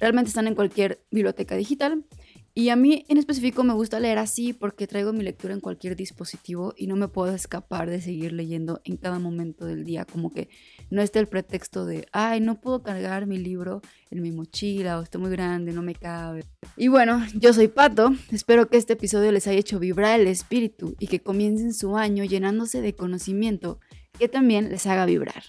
realmente 0.00 0.30
están 0.30 0.48
en 0.48 0.56
cualquier 0.56 1.00
biblioteca 1.12 1.54
digital. 1.54 2.04
Y 2.52 2.68
a 2.68 2.76
mí 2.76 3.06
en 3.08 3.18
específico 3.18 3.62
me 3.62 3.72
gusta 3.72 4.00
leer 4.00 4.18
así 4.18 4.52
porque 4.52 4.88
traigo 4.88 5.12
mi 5.12 5.22
lectura 5.22 5.54
en 5.54 5.60
cualquier 5.60 5.94
dispositivo 5.94 6.74
y 6.76 6.88
no 6.88 6.96
me 6.96 7.06
puedo 7.06 7.32
escapar 7.32 7.88
de 7.88 8.02
seguir 8.02 8.32
leyendo 8.32 8.80
en 8.84 8.96
cada 8.96 9.20
momento 9.20 9.64
del 9.64 9.84
día. 9.84 10.04
Como 10.04 10.32
que 10.32 10.48
no 10.90 11.00
esté 11.00 11.20
el 11.20 11.28
pretexto 11.28 11.86
de, 11.86 12.08
ay, 12.10 12.40
no 12.40 12.60
puedo 12.60 12.82
cargar 12.82 13.26
mi 13.26 13.38
libro 13.38 13.80
en 14.10 14.20
mi 14.22 14.32
mochila 14.32 14.98
o 14.98 15.02
está 15.02 15.18
muy 15.18 15.30
grande, 15.30 15.72
no 15.72 15.82
me 15.82 15.94
cabe. 15.94 16.44
Y 16.76 16.88
bueno, 16.88 17.24
yo 17.34 17.54
soy 17.54 17.68
Pato. 17.68 18.12
Espero 18.32 18.68
que 18.68 18.76
este 18.76 18.94
episodio 18.94 19.30
les 19.30 19.46
haya 19.46 19.60
hecho 19.60 19.78
vibrar 19.78 20.18
el 20.18 20.26
espíritu 20.26 20.96
y 20.98 21.06
que 21.06 21.20
comiencen 21.20 21.72
su 21.72 21.96
año 21.96 22.24
llenándose 22.24 22.80
de 22.82 22.94
conocimiento 22.94 23.78
que 24.22 24.28
también 24.28 24.70
les 24.70 24.86
haga 24.86 25.04
vibrar. 25.04 25.42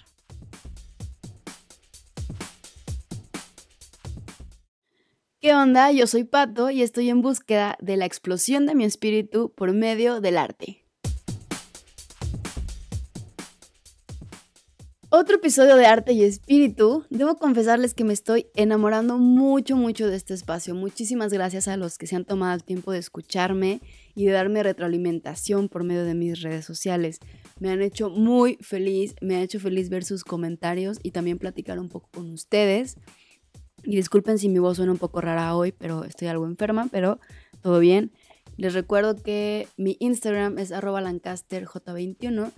¿Qué 5.40 5.54
onda? 5.54 5.92
Yo 5.92 6.08
soy 6.08 6.24
Pato 6.24 6.72
y 6.72 6.82
estoy 6.82 7.12
en 7.12 7.22
búsqueda 7.22 7.78
de 7.80 7.98
la 7.98 8.06
explosión 8.06 8.66
de 8.66 8.74
mi 8.74 8.84
espíritu 8.84 9.54
por 9.56 9.74
medio 9.74 10.22
del 10.22 10.40
arte. 10.40 10.84
Otro 15.12 15.36
episodio 15.36 15.76
de 15.76 15.86
Arte 15.86 16.14
y 16.14 16.24
Espíritu. 16.24 17.06
Debo 17.12 17.36
confesarles 17.36 17.94
que 17.94 18.04
me 18.04 18.14
estoy 18.14 18.48
enamorando 18.56 19.20
mucho, 19.20 19.76
mucho 19.76 20.08
de 20.08 20.16
este 20.16 20.34
espacio. 20.34 20.74
Muchísimas 20.74 21.32
gracias 21.32 21.68
a 21.68 21.78
los 21.78 22.00
que 22.00 22.08
se 22.08 22.16
han 22.16 22.26
tomado 22.26 22.56
el 22.56 22.64
tiempo 22.64 22.92
de 22.92 22.98
escucharme 22.98 23.82
y 24.16 24.26
de 24.26 24.32
darme 24.32 24.64
retroalimentación 24.64 25.70
por 25.70 25.84
medio 25.84 26.04
de 26.04 26.16
mis 26.16 26.42
redes 26.42 26.66
sociales. 26.66 27.20
Me 27.60 27.70
han 27.70 27.82
hecho 27.82 28.10
muy 28.10 28.58
feliz, 28.62 29.16
me 29.22 29.36
ha 29.36 29.42
hecho 29.42 29.60
feliz 29.60 29.90
ver 29.90 30.04
sus 30.04 30.24
comentarios 30.24 31.00
y 31.04 31.12
también 31.12 31.38
platicar 31.38 31.80
un 31.80 31.90
poco 31.90 32.10
con 32.14 32.32
ustedes. 32.32 32.98
Y 33.84 33.96
disculpen 33.96 34.38
si 34.38 34.50
mi 34.50 34.60
voz 34.60 34.78
suena 34.78 34.92
un 34.92 34.98
poco 34.98 35.22
rara 35.22 35.56
hoy, 35.56 35.72
pero 35.72 36.04
estoy 36.04 36.30
algo 36.30 36.46
enferma, 36.46 36.88
pero 36.92 37.20
todo 37.62 37.80
bien. 37.80 38.12
Les 38.58 38.74
recuerdo 38.74 39.16
que 39.16 39.68
mi 39.78 39.96
Instagram 40.00 40.58
es 40.60 40.72
arroba 40.72 41.02
lancasterj21 41.02 42.52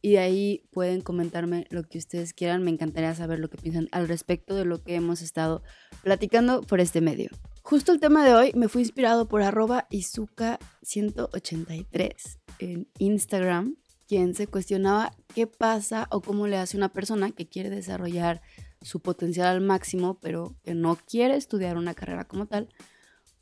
y 0.00 0.12
de 0.12 0.18
ahí 0.18 0.62
pueden 0.70 1.00
comentarme 1.00 1.66
lo 1.70 1.82
que 1.84 1.98
ustedes 1.98 2.34
quieran. 2.34 2.62
Me 2.62 2.70
encantaría 2.70 3.14
saber 3.14 3.38
lo 3.38 3.48
que 3.48 3.56
piensan 3.56 3.88
al 3.92 4.08
respecto 4.08 4.54
de 4.54 4.64
lo 4.64 4.82
que 4.82 4.96
hemos 4.96 5.22
estado 5.22 5.62
platicando 6.02 6.62
por 6.62 6.80
este 6.80 7.00
medio. 7.00 7.30
Justo 7.62 7.92
el 7.92 8.00
tema 8.00 8.26
de 8.26 8.34
hoy 8.34 8.52
me 8.54 8.68
fue 8.68 8.82
inspirado 8.82 9.28
por 9.28 9.40
arroba 9.40 9.86
Izuka183 9.90 12.38
en 12.58 12.88
Instagram, 12.98 13.76
quien 14.06 14.34
se 14.34 14.46
cuestionaba 14.46 15.12
qué 15.34 15.46
pasa 15.46 16.08
o 16.10 16.20
cómo 16.20 16.46
le 16.46 16.56
hace 16.56 16.76
una 16.76 16.90
persona 16.90 17.30
que 17.32 17.48
quiere 17.48 17.70
desarrollar 17.70 18.42
su 18.82 19.00
potencial 19.00 19.46
al 19.48 19.60
máximo, 19.60 20.18
pero 20.20 20.54
que 20.62 20.74
no 20.74 20.96
quiere 20.96 21.36
estudiar 21.36 21.76
una 21.76 21.94
carrera 21.94 22.24
como 22.24 22.46
tal. 22.46 22.68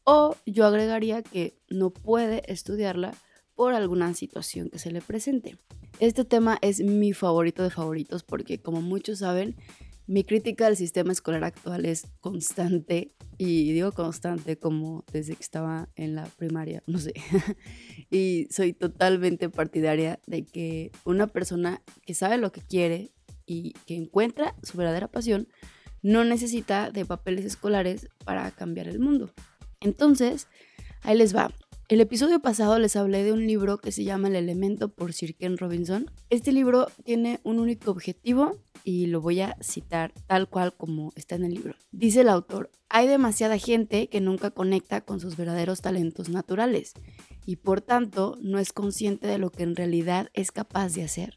O 0.04 0.37
yo 0.47 0.66
agregaría 0.66 1.23
que 1.23 1.59
no 1.69 1.90
puede 1.90 2.42
estudiarla 2.50 3.14
por 3.54 3.75
alguna 3.75 4.14
situación 4.14 4.71
que 4.71 4.78
se 4.78 4.90
le 4.90 5.00
presente. 5.00 5.59
Este 6.00 6.25
tema 6.25 6.59
es 6.62 6.81
mi 6.81 7.12
favorito 7.12 7.62
de 7.62 7.71
favoritos 7.71 8.23
porque 8.23 8.61
como 8.61 8.81
muchos 8.81 9.21
saben, 9.21 9.57
mi 10.06 10.25
crítica 10.25 10.66
al 10.66 10.76
sistema 10.76 11.12
escolar 11.12 11.44
actual 11.44 11.85
es 11.85 12.06
constante 12.21 13.14
y 13.38 13.73
digo 13.73 13.92
constante 13.92 14.59
como 14.59 15.04
desde 15.12 15.35
que 15.35 15.42
estaba 15.42 15.88
en 15.97 16.14
la 16.14 16.26
primaria, 16.26 16.82
no 16.87 16.99
sé. 16.99 17.14
y 18.11 18.47
soy 18.50 18.73
totalmente 18.73 19.49
partidaria 19.49 20.21
de 20.26 20.44
que 20.44 20.90
una 21.04 21.26
persona 21.26 21.82
que 22.04 22.14
sabe 22.14 22.37
lo 22.37 22.52
que 22.52 22.62
quiere 22.62 23.12
y 23.47 23.73
que 23.87 23.97
encuentra 23.97 24.54
su 24.62 24.76
verdadera 24.76 25.09
pasión 25.09 25.49
no 26.02 26.25
necesita 26.25 26.90
de 26.90 27.04
papeles 27.04 27.44
escolares 27.44 28.09
para 28.25 28.50
cambiar 28.50 28.88
el 28.88 28.99
mundo. 28.99 29.32
Entonces, 29.80 30.49
ahí 31.02 31.16
les 31.16 31.35
va. 31.35 31.52
El 31.92 32.00
episodio 32.00 32.40
pasado 32.40 32.78
les 32.78 32.96
hablé 32.96 33.22
de 33.22 33.32
un 33.32 33.46
libro 33.46 33.76
que 33.76 33.92
se 33.92 34.02
llama 34.02 34.28
El 34.28 34.37
elemento 34.37 34.88
por 34.88 35.12
Sir 35.12 35.37
Ken 35.37 35.58
Robinson. 35.58 36.11
Este 36.30 36.50
libro 36.50 36.87
tiene 37.04 37.40
un 37.42 37.58
único 37.58 37.90
objetivo 37.90 38.56
y 38.82 39.08
lo 39.08 39.20
voy 39.20 39.42
a 39.42 39.58
citar 39.61 40.14
tal 40.26 40.49
cual 40.49 40.75
como 40.75 41.12
está 41.16 41.34
en 41.34 41.44
el 41.44 41.52
libro. 41.52 41.75
Dice 41.90 42.22
el 42.22 42.30
autor, 42.30 42.70
hay 42.88 43.08
demasiada 43.08 43.58
gente 43.58 44.08
que 44.08 44.22
nunca 44.22 44.52
conecta 44.52 45.02
con 45.02 45.20
sus 45.20 45.37
verdaderos 45.37 45.82
talentos 45.82 46.30
naturales 46.30 46.94
y 47.44 47.56
por 47.56 47.82
tanto 47.82 48.38
no 48.40 48.58
es 48.58 48.72
consciente 48.72 49.26
de 49.26 49.37
lo 49.37 49.50
que 49.50 49.64
en 49.64 49.76
realidad 49.76 50.30
es 50.32 50.50
capaz 50.50 50.94
de 50.94 51.04
hacer. 51.04 51.37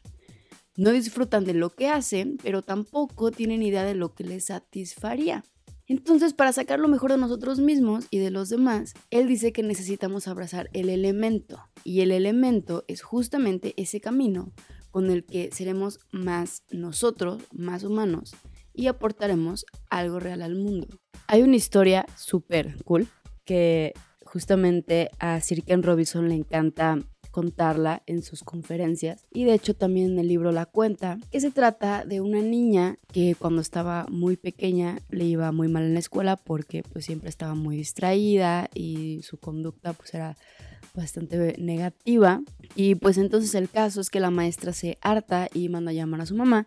No 0.74 0.90
disfrutan 0.90 1.44
de 1.44 1.52
lo 1.52 1.68
que 1.68 1.90
hacen, 1.90 2.38
pero 2.42 2.62
tampoco 2.62 3.30
tienen 3.30 3.62
idea 3.62 3.84
de 3.84 3.94
lo 3.94 4.14
que 4.14 4.24
les 4.24 4.46
satisfaría. 4.46 5.44
Entonces, 5.88 6.34
para 6.34 6.52
sacar 6.52 6.80
lo 6.80 6.88
mejor 6.88 7.12
de 7.12 7.18
nosotros 7.18 7.60
mismos 7.60 8.06
y 8.10 8.18
de 8.18 8.30
los 8.30 8.48
demás, 8.48 8.94
él 9.10 9.28
dice 9.28 9.52
que 9.52 9.62
necesitamos 9.62 10.26
abrazar 10.26 10.68
el 10.72 10.88
elemento. 10.88 11.60
Y 11.84 12.00
el 12.00 12.10
elemento 12.10 12.84
es 12.88 13.02
justamente 13.02 13.74
ese 13.76 14.00
camino 14.00 14.52
con 14.90 15.10
el 15.10 15.24
que 15.24 15.50
seremos 15.52 16.00
más 16.10 16.64
nosotros, 16.70 17.42
más 17.52 17.84
humanos, 17.84 18.34
y 18.72 18.88
aportaremos 18.88 19.64
algo 19.88 20.18
real 20.18 20.42
al 20.42 20.56
mundo. 20.56 20.88
Hay 21.28 21.42
una 21.42 21.56
historia 21.56 22.06
súper 22.16 22.82
cool 22.84 23.06
que 23.44 23.94
justamente 24.24 25.10
a 25.18 25.40
Sir 25.40 25.62
Robinson 25.82 26.28
le 26.28 26.34
encanta 26.34 26.98
contarla 27.36 28.02
en 28.06 28.22
sus 28.22 28.42
conferencias. 28.42 29.26
Y 29.30 29.44
de 29.44 29.52
hecho 29.52 29.74
también 29.74 30.12
en 30.12 30.18
el 30.20 30.28
libro 30.28 30.52
la 30.52 30.64
cuenta, 30.64 31.18
que 31.30 31.38
se 31.38 31.50
trata 31.50 32.06
de 32.06 32.22
una 32.22 32.40
niña 32.40 32.96
que 33.12 33.34
cuando 33.38 33.60
estaba 33.60 34.06
muy 34.08 34.38
pequeña 34.38 35.00
le 35.10 35.26
iba 35.26 35.52
muy 35.52 35.68
mal 35.68 35.82
en 35.82 35.92
la 35.92 36.00
escuela 36.00 36.38
porque 36.38 36.82
pues 36.82 37.04
siempre 37.04 37.28
estaba 37.28 37.54
muy 37.54 37.76
distraída 37.76 38.70
y 38.72 39.20
su 39.22 39.36
conducta 39.36 39.92
pues 39.92 40.14
era 40.14 40.34
bastante 40.94 41.56
negativa. 41.58 42.40
Y 42.74 42.94
pues 42.94 43.18
entonces 43.18 43.54
el 43.54 43.68
caso 43.68 44.00
es 44.00 44.08
que 44.08 44.18
la 44.18 44.30
maestra 44.30 44.72
se 44.72 44.96
harta 45.02 45.50
y 45.52 45.68
manda 45.68 45.90
a 45.90 45.94
llamar 45.94 46.22
a 46.22 46.26
su 46.26 46.34
mamá 46.34 46.66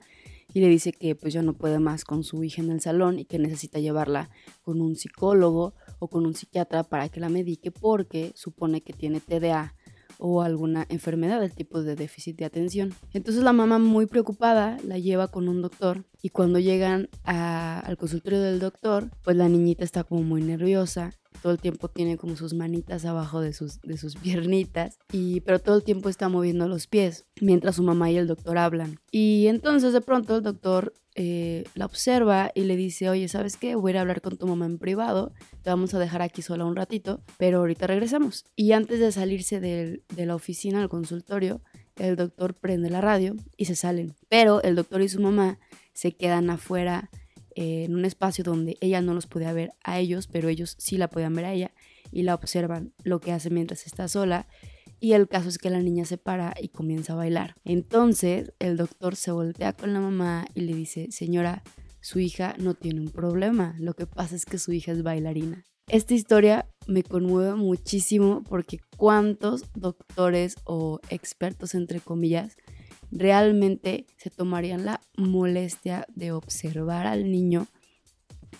y 0.53 0.59
le 0.59 0.67
dice 0.67 0.91
que 0.91 1.15
pues 1.15 1.33
ya 1.33 1.41
no 1.41 1.53
puede 1.53 1.79
más 1.79 2.03
con 2.03 2.23
su 2.23 2.43
hija 2.43 2.61
en 2.61 2.69
el 2.69 2.79
salón 2.79 3.17
y 3.17 3.25
que 3.25 3.39
necesita 3.39 3.79
llevarla 3.79 4.29
con 4.61 4.81
un 4.81 4.95
psicólogo 4.95 5.73
o 5.97 6.09
con 6.09 6.27
un 6.27 6.35
psiquiatra 6.35 6.83
para 6.83 7.09
que 7.09 7.19
la 7.19 7.29
medique 7.29 7.71
porque 7.71 8.33
supone 8.35 8.81
que 8.81 8.93
tiene 8.93 9.19
TDA 9.19 9.73
o 10.19 10.41
alguna 10.43 10.85
enfermedad 10.89 11.39
del 11.39 11.55
tipo 11.55 11.81
de 11.81 11.95
déficit 11.95 12.37
de 12.37 12.45
atención. 12.45 12.93
Entonces 13.13 13.41
la 13.41 13.53
mamá 13.53 13.79
muy 13.79 14.05
preocupada 14.05 14.77
la 14.83 14.99
lleva 14.99 15.29
con 15.29 15.47
un 15.47 15.61
doctor 15.61 16.03
y 16.21 16.29
cuando 16.29 16.59
llegan 16.59 17.09
al 17.23 17.97
consultorio 17.97 18.41
del 18.41 18.59
doctor, 18.59 19.09
pues 19.23 19.37
la 19.37 19.47
niñita 19.47 19.85
está 19.85 20.03
como 20.03 20.21
muy 20.21 20.43
nerviosa 20.43 21.13
todo 21.41 21.53
el 21.53 21.59
tiempo 21.59 21.87
tiene 21.89 22.17
como 22.17 22.35
sus 22.35 22.53
manitas 22.53 23.05
abajo 23.05 23.41
de 23.41 23.53
sus, 23.53 23.81
de 23.81 23.97
sus 23.97 24.15
piernitas, 24.23 24.97
y, 25.11 25.41
pero 25.41 25.59
todo 25.59 25.75
el 25.77 25.83
tiempo 25.83 26.09
está 26.09 26.29
moviendo 26.29 26.67
los 26.67 26.87
pies 26.87 27.25
mientras 27.41 27.75
su 27.75 27.83
mamá 27.83 28.11
y 28.11 28.17
el 28.17 28.27
doctor 28.27 28.57
hablan. 28.57 28.99
Y 29.11 29.47
entonces 29.47 29.93
de 29.93 30.01
pronto 30.01 30.37
el 30.37 30.43
doctor 30.43 30.93
eh, 31.15 31.65
la 31.73 31.85
observa 31.85 32.51
y 32.55 32.61
le 32.61 32.75
dice, 32.75 33.09
oye, 33.09 33.27
¿sabes 33.27 33.57
qué? 33.57 33.75
Voy 33.75 33.89
a 33.89 33.91
ir 33.91 33.97
a 33.97 34.01
hablar 34.01 34.21
con 34.21 34.37
tu 34.37 34.47
mamá 34.47 34.65
en 34.65 34.77
privado, 34.77 35.33
te 35.63 35.69
vamos 35.69 35.93
a 35.93 35.99
dejar 35.99 36.21
aquí 36.21 36.41
sola 36.41 36.65
un 36.65 36.75
ratito, 36.75 37.21
pero 37.37 37.59
ahorita 37.59 37.87
regresamos. 37.87 38.45
Y 38.55 38.71
antes 38.71 38.99
de 38.99 39.11
salirse 39.11 39.59
de, 39.59 40.01
de 40.15 40.25
la 40.25 40.35
oficina 40.35 40.81
al 40.81 40.89
consultorio, 40.89 41.61
el 41.97 42.15
doctor 42.15 42.53
prende 42.53 42.89
la 42.89 43.01
radio 43.01 43.35
y 43.57 43.65
se 43.65 43.75
salen. 43.75 44.15
Pero 44.29 44.61
el 44.63 44.75
doctor 44.75 45.01
y 45.01 45.09
su 45.09 45.19
mamá 45.19 45.59
se 45.93 46.13
quedan 46.15 46.49
afuera 46.49 47.09
en 47.59 47.93
un 47.93 48.05
espacio 48.05 48.45
donde 48.45 48.77
ella 48.79 49.01
no 49.01 49.13
los 49.13 49.27
podía 49.27 49.51
ver 49.51 49.73
a 49.83 49.99
ellos, 49.99 50.27
pero 50.27 50.47
ellos 50.47 50.75
sí 50.77 50.97
la 50.97 51.09
podían 51.09 51.35
ver 51.35 51.45
a 51.45 51.53
ella 51.53 51.71
y 52.09 52.23
la 52.23 52.35
observan 52.35 52.93
lo 53.03 53.19
que 53.19 53.33
hace 53.33 53.49
mientras 53.49 53.85
está 53.85 54.07
sola. 54.07 54.47
Y 55.01 55.11
el 55.11 55.27
caso 55.27 55.49
es 55.49 55.57
que 55.57 55.69
la 55.69 55.81
niña 55.81 56.05
se 56.05 56.17
para 56.17 56.53
y 56.61 56.69
comienza 56.69 57.13
a 57.13 57.17
bailar. 57.17 57.55
Entonces 57.65 58.53
el 58.59 58.77
doctor 58.77 59.17
se 59.17 59.31
voltea 59.31 59.73
con 59.73 59.91
la 59.91 59.99
mamá 59.99 60.47
y 60.55 60.61
le 60.61 60.73
dice, 60.73 61.11
señora, 61.11 61.63
su 61.99 62.19
hija 62.19 62.55
no 62.59 62.75
tiene 62.75 63.01
un 63.01 63.09
problema, 63.09 63.75
lo 63.77 63.93
que 63.93 64.07
pasa 64.07 64.37
es 64.37 64.45
que 64.45 64.57
su 64.57 64.71
hija 64.71 64.93
es 64.93 65.03
bailarina. 65.03 65.65
Esta 65.87 66.13
historia 66.13 66.65
me 66.87 67.03
conmueve 67.03 67.55
muchísimo 67.55 68.43
porque 68.47 68.79
cuántos 68.95 69.65
doctores 69.73 70.55
o 70.63 71.01
expertos, 71.09 71.75
entre 71.75 71.99
comillas, 71.99 72.55
realmente 73.11 74.05
se 74.17 74.29
tomarían 74.29 74.85
la 74.85 75.01
molestia 75.17 76.05
de 76.15 76.31
observar 76.31 77.07
al 77.07 77.31
niño 77.31 77.67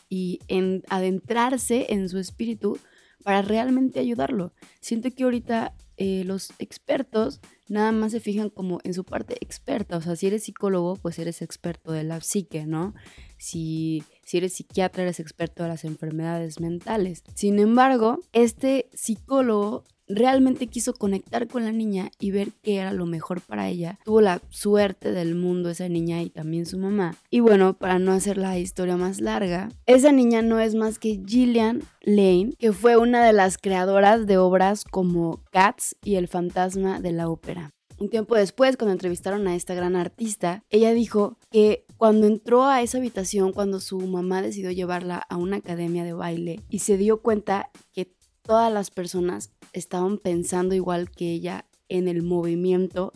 y 0.10 0.40
en 0.48 0.84
adentrarse 0.90 1.88
en 1.90 2.10
su 2.10 2.18
espíritu 2.18 2.78
para 3.24 3.42
realmente 3.42 4.00
ayudarlo. 4.00 4.54
Siento 4.80 5.10
que 5.12 5.24
ahorita 5.24 5.76
eh, 5.98 6.24
los 6.26 6.52
expertos 6.60 7.42
nada 7.68 7.92
más 7.92 8.12
se 8.12 8.20
fijan 8.20 8.50
como 8.50 8.80
en 8.84 8.94
su 8.94 9.04
parte 9.04 9.36
experta, 9.42 9.98
o 9.98 10.02
sea, 10.02 10.16
si 10.16 10.28
eres 10.28 10.44
psicólogo, 10.44 10.96
pues 10.96 11.20
eres 11.20 11.42
experto 11.42 11.92
de 11.92 12.04
la 12.04 12.22
psique, 12.22 12.66
¿no? 12.66 12.96
Si, 13.38 14.04
si 14.30 14.38
eres 14.38 14.54
psiquiatra, 14.54 15.02
eres 15.02 15.20
experto 15.20 15.64
de 15.64 15.70
las 15.70 15.84
enfermedades 15.86 16.60
mentales. 16.60 17.24
Sin 17.34 17.58
embargo, 17.58 18.20
este 18.32 18.88
psicólogo 18.94 19.86
realmente 20.08 20.68
quiso 20.68 20.94
conectar 20.94 21.48
con 21.48 21.66
la 21.66 21.72
niña 21.72 22.12
y 22.20 22.30
ver 22.30 22.50
qué 22.62 22.78
era 22.78 22.94
lo 22.94 23.08
mejor 23.08 23.42
para 23.42 23.70
ella. 23.70 23.98
Tuvo 24.06 24.22
la 24.22 24.40
suerte 24.50 25.14
del 25.14 25.34
mundo 25.34 25.72
esa 25.72 25.90
niña 25.90 26.22
y 26.22 26.30
también 26.30 26.68
su 26.68 26.78
mamá. 26.78 27.16
Y 27.32 27.40
bueno, 27.40 27.74
para 27.74 27.98
no 27.98 28.12
hacer 28.12 28.38
la 28.38 28.60
historia 28.60 28.98
más 28.98 29.20
larga, 29.20 29.70
esa 29.88 30.12
niña 30.12 30.44
no 30.44 30.60
es 30.60 30.76
más 30.76 31.00
que 31.00 31.24
Gillian 31.26 31.82
Lane, 32.02 32.54
que 32.60 32.72
fue 32.72 32.98
una 32.98 33.26
de 33.26 33.34
las 33.34 33.58
creadoras 33.58 34.28
de 34.28 34.38
obras 34.38 34.84
como 34.84 35.44
Cats 35.52 35.96
y 36.04 36.16
El 36.16 36.28
fantasma 36.28 37.02
de 37.02 37.14
la 37.14 37.30
ópera. 37.30 37.72
Un 37.98 38.10
tiempo 38.10 38.36
después, 38.36 38.78
cuando 38.78 38.94
entrevistaron 38.94 39.48
a 39.48 39.56
esta 39.56 39.74
gran 39.74 39.96
artista, 39.96 40.64
ella 40.70 40.94
dijo 40.94 41.38
que 41.52 41.86
cuando 42.00 42.28
entró 42.28 42.64
a 42.64 42.82
esa 42.82 42.98
habitación, 42.98 43.52
cuando 43.52 43.82
su 43.82 44.00
mamá 44.00 44.42
decidió 44.42 44.72
llevarla 44.72 45.18
a 45.18 45.36
una 45.36 45.58
academia 45.58 46.06
de 46.06 46.14
baile 46.14 46.62
y 46.70 46.80
se 46.80 46.96
dio 46.96 47.22
cuenta 47.22 47.72
que 47.92 48.16
todas 48.42 48.72
las 48.72 48.90
personas 48.90 49.52
estaban 49.74 50.18
pensando 50.18 50.74
igual 50.74 51.12
que 51.12 51.34
ella 51.34 51.66
en 51.90 52.08
el 52.08 52.24
movimiento, 52.24 53.12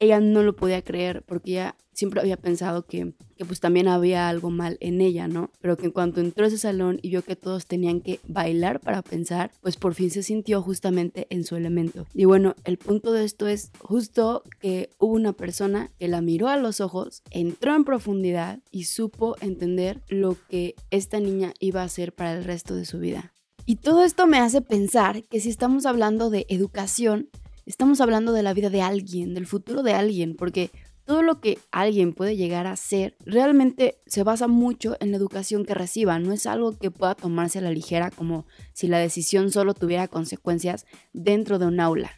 ella 0.00 0.18
no 0.18 0.42
lo 0.42 0.56
podía 0.56 0.82
creer 0.82 1.22
porque 1.22 1.52
ella 1.52 1.76
siempre 1.92 2.20
había 2.20 2.38
pensado 2.38 2.86
que, 2.86 3.12
que, 3.36 3.44
pues 3.44 3.60
también 3.60 3.86
había 3.86 4.30
algo 4.30 4.48
mal 4.48 4.78
en 4.80 5.02
ella, 5.02 5.28
¿no? 5.28 5.50
Pero 5.60 5.76
que 5.76 5.84
en 5.84 5.92
cuanto 5.92 6.20
entró 6.20 6.46
a 6.46 6.48
ese 6.48 6.56
salón 6.56 6.98
y 7.02 7.10
vio 7.10 7.22
que 7.22 7.36
todos 7.36 7.66
tenían 7.66 8.00
que 8.00 8.20
bailar 8.26 8.80
para 8.80 9.02
pensar, 9.02 9.50
pues 9.60 9.76
por 9.76 9.94
fin 9.94 10.10
se 10.10 10.22
sintió 10.22 10.62
justamente 10.62 11.26
en 11.28 11.44
su 11.44 11.56
elemento. 11.56 12.06
Y 12.14 12.24
bueno, 12.24 12.54
el 12.64 12.78
punto 12.78 13.12
de 13.12 13.24
esto 13.24 13.46
es 13.46 13.70
justo 13.80 14.42
que 14.60 14.88
hubo 14.98 15.12
una 15.12 15.34
persona 15.34 15.90
que 15.98 16.08
la 16.08 16.22
miró 16.22 16.48
a 16.48 16.56
los 16.56 16.80
ojos, 16.80 17.22
entró 17.30 17.76
en 17.76 17.84
profundidad 17.84 18.60
y 18.70 18.84
supo 18.84 19.36
entender 19.42 20.00
lo 20.08 20.38
que 20.48 20.76
esta 20.90 21.20
niña 21.20 21.52
iba 21.60 21.82
a 21.82 21.84
hacer 21.84 22.14
para 22.14 22.32
el 22.32 22.44
resto 22.44 22.74
de 22.74 22.86
su 22.86 22.98
vida. 22.98 23.34
Y 23.66 23.76
todo 23.76 24.04
esto 24.04 24.26
me 24.26 24.38
hace 24.38 24.62
pensar 24.62 25.22
que 25.24 25.38
si 25.38 25.50
estamos 25.50 25.84
hablando 25.84 26.30
de 26.30 26.46
educación, 26.48 27.28
estamos 27.66 28.00
hablando 28.00 28.32
de 28.32 28.42
la 28.42 28.54
vida 28.54 28.70
de 28.70 28.82
alguien, 28.82 29.34
del 29.34 29.46
futuro 29.46 29.82
de 29.82 29.94
alguien, 29.94 30.34
porque 30.36 30.70
todo 31.04 31.22
lo 31.22 31.40
que 31.40 31.58
alguien 31.72 32.12
puede 32.12 32.36
llegar 32.36 32.66
a 32.66 32.76
ser 32.76 33.16
realmente 33.24 33.98
se 34.06 34.22
basa 34.22 34.46
mucho 34.46 34.96
en 35.00 35.10
la 35.10 35.16
educación 35.16 35.64
que 35.64 35.74
reciba, 35.74 36.18
no 36.18 36.32
es 36.32 36.46
algo 36.46 36.78
que 36.78 36.90
pueda 36.92 37.16
tomarse 37.16 37.58
a 37.58 37.62
la 37.62 37.72
ligera 37.72 38.10
como 38.10 38.46
si 38.72 38.86
la 38.86 38.98
decisión 38.98 39.50
solo 39.50 39.74
tuviera 39.74 40.06
consecuencias 40.06 40.86
dentro 41.12 41.58
de 41.58 41.66
un 41.66 41.80
aula. 41.80 42.12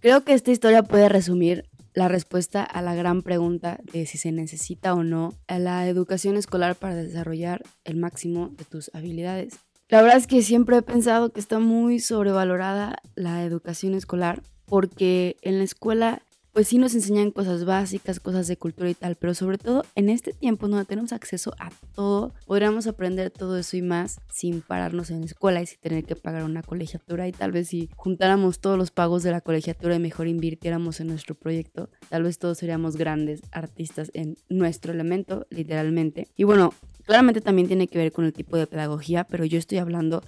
Creo 0.00 0.24
que 0.24 0.34
esta 0.34 0.50
historia 0.50 0.82
puede 0.82 1.08
resumir 1.08 1.64
la 1.94 2.08
respuesta 2.08 2.62
a 2.62 2.82
la 2.82 2.94
gran 2.94 3.22
pregunta 3.22 3.78
de 3.90 4.04
si 4.04 4.18
se 4.18 4.32
necesita 4.32 4.92
o 4.92 5.04
no 5.04 5.32
a 5.46 5.58
la 5.58 5.88
educación 5.88 6.36
escolar 6.36 6.76
para 6.76 6.96
desarrollar 6.96 7.62
el 7.84 7.96
máximo 7.96 8.48
de 8.58 8.64
tus 8.64 8.90
habilidades. 8.92 9.54
La 9.88 10.02
verdad 10.02 10.18
es 10.18 10.26
que 10.26 10.42
siempre 10.42 10.76
he 10.76 10.82
pensado 10.82 11.32
que 11.32 11.40
está 11.40 11.60
muy 11.60 12.00
sobrevalorada 12.00 12.96
la 13.14 13.44
educación 13.44 13.94
escolar 13.94 14.42
porque 14.66 15.36
en 15.42 15.58
la 15.58 15.64
escuela 15.64 16.22
pues 16.54 16.68
sí 16.68 16.78
nos 16.78 16.94
enseñan 16.94 17.32
cosas 17.32 17.64
básicas, 17.64 18.20
cosas 18.20 18.46
de 18.46 18.56
cultura 18.56 18.88
y 18.88 18.94
tal, 18.94 19.16
pero 19.16 19.34
sobre 19.34 19.58
todo 19.58 19.84
en 19.96 20.08
este 20.08 20.32
tiempo 20.32 20.68
donde 20.68 20.84
tenemos 20.84 21.12
acceso 21.12 21.52
a 21.58 21.70
todo, 21.96 22.32
podríamos 22.46 22.86
aprender 22.86 23.32
todo 23.32 23.58
eso 23.58 23.76
y 23.76 23.82
más 23.82 24.20
sin 24.32 24.62
pararnos 24.62 25.10
en 25.10 25.18
la 25.20 25.26
escuela 25.26 25.60
y 25.60 25.66
sin 25.66 25.80
tener 25.80 26.04
que 26.04 26.14
pagar 26.14 26.44
una 26.44 26.62
colegiatura 26.62 27.26
y 27.26 27.32
tal 27.32 27.50
vez 27.50 27.68
si 27.68 27.90
juntáramos 27.96 28.60
todos 28.60 28.78
los 28.78 28.92
pagos 28.92 29.24
de 29.24 29.32
la 29.32 29.40
colegiatura 29.40 29.96
y 29.96 29.98
mejor 29.98 30.28
invirtiéramos 30.28 31.00
en 31.00 31.08
nuestro 31.08 31.34
proyecto, 31.34 31.90
tal 32.08 32.22
vez 32.22 32.38
todos 32.38 32.56
seríamos 32.56 32.96
grandes 32.96 33.42
artistas 33.50 34.12
en 34.14 34.36
nuestro 34.48 34.92
elemento, 34.92 35.48
literalmente. 35.50 36.28
Y 36.36 36.44
bueno, 36.44 36.72
claramente 37.02 37.40
también 37.40 37.66
tiene 37.66 37.88
que 37.88 37.98
ver 37.98 38.12
con 38.12 38.26
el 38.26 38.32
tipo 38.32 38.56
de 38.56 38.68
pedagogía, 38.68 39.24
pero 39.24 39.44
yo 39.44 39.58
estoy 39.58 39.78
hablando 39.78 40.22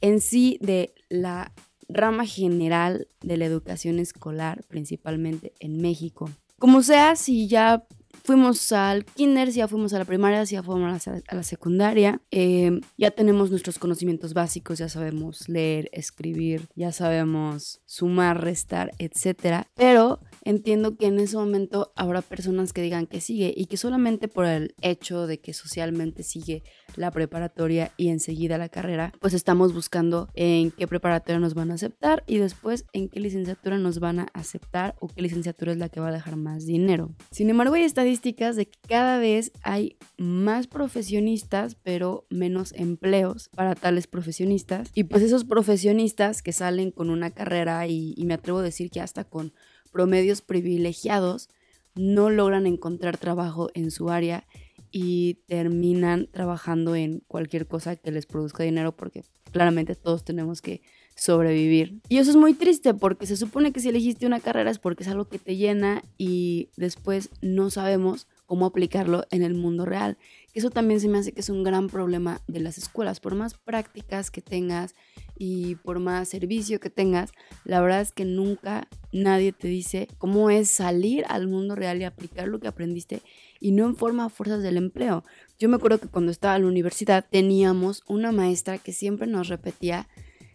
en 0.00 0.20
sí 0.20 0.58
de 0.60 0.92
la 1.08 1.52
rama 1.88 2.26
general 2.26 3.08
de 3.22 3.36
la 3.36 3.46
educación 3.46 3.98
escolar, 3.98 4.64
principalmente 4.68 5.52
en 5.60 5.80
México. 5.80 6.30
Como 6.58 6.82
sea, 6.82 7.16
si 7.16 7.48
ya 7.48 7.84
fuimos 8.24 8.72
al 8.72 9.04
kinder, 9.04 9.50
si 9.52 9.58
ya 9.58 9.68
fuimos 9.68 9.94
a 9.94 9.98
la 9.98 10.04
primaria, 10.04 10.44
si 10.44 10.54
ya 10.54 10.62
fuimos 10.62 11.08
a 11.08 11.22
la, 11.32 11.42
secundaria, 11.42 12.20
eh, 12.30 12.80
ya 12.96 13.10
tenemos 13.10 13.50
nuestros 13.50 13.78
conocimientos 13.78 14.34
básicos, 14.34 14.78
ya 14.78 14.88
sabemos 14.88 15.48
leer, 15.48 15.88
escribir, 15.92 16.68
ya 16.74 16.92
sabemos 16.92 17.80
sumar, 17.86 18.42
restar, 18.42 18.92
etc. 18.98 19.66
Pero 19.74 20.20
entiendo 20.48 20.96
que 20.96 21.06
en 21.06 21.20
ese 21.20 21.36
momento 21.36 21.92
habrá 21.94 22.22
personas 22.22 22.72
que 22.72 22.80
digan 22.80 23.06
que 23.06 23.20
sigue 23.20 23.52
y 23.54 23.66
que 23.66 23.76
solamente 23.76 24.28
por 24.28 24.46
el 24.46 24.74
hecho 24.80 25.26
de 25.26 25.40
que 25.40 25.52
socialmente 25.52 26.22
sigue 26.22 26.62
la 26.96 27.10
preparatoria 27.10 27.92
y 27.98 28.08
enseguida 28.08 28.56
la 28.56 28.70
carrera, 28.70 29.12
pues 29.20 29.34
estamos 29.34 29.74
buscando 29.74 30.30
en 30.32 30.70
qué 30.70 30.88
preparatoria 30.88 31.38
nos 31.38 31.52
van 31.52 31.70
a 31.70 31.74
aceptar 31.74 32.24
y 32.26 32.38
después 32.38 32.86
en 32.94 33.10
qué 33.10 33.20
licenciatura 33.20 33.76
nos 33.76 34.00
van 34.00 34.20
a 34.20 34.28
aceptar 34.32 34.96
o 35.00 35.08
qué 35.08 35.20
licenciatura 35.20 35.72
es 35.72 35.78
la 35.78 35.90
que 35.90 36.00
va 36.00 36.08
a 36.08 36.12
dejar 36.12 36.36
más 36.36 36.64
dinero. 36.64 37.14
Sin 37.30 37.50
embargo, 37.50 37.74
hay 37.74 37.82
estadísticas 37.82 38.56
de 38.56 38.66
que 38.66 38.78
cada 38.88 39.18
vez 39.18 39.52
hay 39.62 39.98
más 40.16 40.66
profesionistas, 40.66 41.74
pero 41.74 42.26
menos 42.30 42.72
empleos 42.72 43.50
para 43.54 43.74
tales 43.74 44.06
profesionistas. 44.06 44.90
Y 44.94 45.04
pues 45.04 45.22
esos 45.22 45.44
profesionistas 45.44 46.42
que 46.42 46.52
salen 46.52 46.90
con 46.90 47.10
una 47.10 47.32
carrera 47.32 47.86
y, 47.86 48.14
me 48.28 48.34
atrevo 48.34 48.58
a 48.58 48.62
decir 48.62 48.90
que 48.90 49.00
hasta 49.00 49.24
con 49.24 49.52
promedios 49.88 50.42
privilegiados 50.42 51.48
no 51.94 52.30
logran 52.30 52.66
encontrar 52.66 53.18
trabajo 53.18 53.70
en 53.74 53.90
su 53.90 54.10
área 54.10 54.46
y 54.90 55.34
terminan 55.46 56.28
trabajando 56.30 56.94
en 56.94 57.20
cualquier 57.26 57.66
cosa 57.66 57.96
que 57.96 58.10
les 58.10 58.26
produzca 58.26 58.62
dinero 58.62 58.96
porque 58.96 59.24
claramente 59.50 59.94
todos 59.94 60.24
tenemos 60.24 60.62
que 60.62 60.82
sobrevivir. 61.16 62.00
Y 62.08 62.18
eso 62.18 62.30
es 62.30 62.36
muy 62.36 62.54
triste 62.54 62.94
porque 62.94 63.26
se 63.26 63.36
supone 63.36 63.72
que 63.72 63.80
si 63.80 63.88
elegiste 63.88 64.26
una 64.26 64.40
carrera 64.40 64.70
es 64.70 64.78
porque 64.78 65.02
es 65.02 65.08
algo 65.08 65.28
que 65.28 65.38
te 65.38 65.56
llena 65.56 66.02
y 66.16 66.70
después 66.76 67.30
no 67.42 67.70
sabemos 67.70 68.28
cómo 68.48 68.64
aplicarlo 68.64 69.26
en 69.30 69.42
el 69.42 69.54
mundo 69.54 69.84
real. 69.84 70.16
Eso 70.54 70.70
también 70.70 71.00
se 71.00 71.08
me 71.08 71.18
hace 71.18 71.32
que 71.32 71.40
es 71.40 71.50
un 71.50 71.62
gran 71.62 71.88
problema 71.88 72.40
de 72.48 72.60
las 72.60 72.78
escuelas. 72.78 73.20
Por 73.20 73.34
más 73.34 73.52
prácticas 73.54 74.30
que 74.30 74.40
tengas 74.40 74.96
y 75.36 75.76
por 75.76 76.00
más 76.00 76.30
servicio 76.30 76.80
que 76.80 76.88
tengas, 76.88 77.30
la 77.64 77.80
verdad 77.82 78.00
es 78.00 78.10
que 78.10 78.24
nunca 78.24 78.88
nadie 79.12 79.52
te 79.52 79.68
dice 79.68 80.08
cómo 80.16 80.48
es 80.48 80.70
salir 80.70 81.26
al 81.28 81.46
mundo 81.46 81.76
real 81.76 82.00
y 82.00 82.04
aplicar 82.04 82.48
lo 82.48 82.58
que 82.58 82.68
aprendiste 82.68 83.20
y 83.60 83.72
no 83.72 83.84
en 83.84 83.94
forma 83.94 84.24
a 84.24 84.30
fuerzas 84.30 84.62
del 84.62 84.78
empleo. 84.78 85.24
Yo 85.58 85.68
me 85.68 85.76
acuerdo 85.76 85.98
que 85.98 86.08
cuando 86.08 86.32
estaba 86.32 86.56
en 86.56 86.62
la 86.62 86.68
universidad 86.68 87.26
teníamos 87.30 88.02
una 88.08 88.32
maestra 88.32 88.78
que 88.78 88.92
siempre 88.92 89.26
nos 89.26 89.48
repetía 89.48 90.08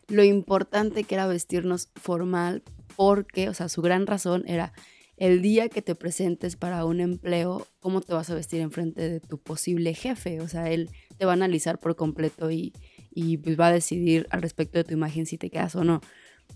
lo 0.08 0.24
importante 0.24 1.04
que 1.04 1.14
era 1.14 1.28
vestirnos 1.28 1.90
formal 1.96 2.64
porque, 2.96 3.50
o 3.50 3.54
sea, 3.54 3.70
su 3.70 3.84
gran 3.84 4.08
razón 4.08 4.44
era 4.48 4.74
el 5.17 5.41
día 5.41 5.70
que 5.70 5.82
te 5.82 5.96
presentes 5.96 6.55
para 6.55 6.85
un 6.85 7.00
empleo, 7.00 7.68
cómo 7.79 8.01
te 8.01 8.14
vas 8.14 8.29
a 8.29 8.35
vestir 8.35 8.61
en 8.61 8.72
frente 8.72 9.07
de 9.07 9.20
tu 9.20 9.38
posible 9.38 9.94
jefe. 9.94 10.42
O 10.42 10.48
sea, 10.48 10.72
él 10.72 10.90
te 11.18 11.25
va 11.25 11.31
a 11.31 11.35
analizar 11.35 11.79
por 11.79 11.96
completo 11.96 12.51
y, 12.51 12.74
y 13.11 13.38
pues 13.38 13.59
va 13.59 13.68
a 13.68 13.74
decidir 13.74 14.27
al 14.31 14.42
respecto 14.42 14.77
de 14.77 14.83
tu 14.83 14.94
imagen 14.94 15.25
si 15.25 15.38
te 15.38 15.50
quedas 15.50 15.75
o 15.75 15.83
no. 15.83 16.01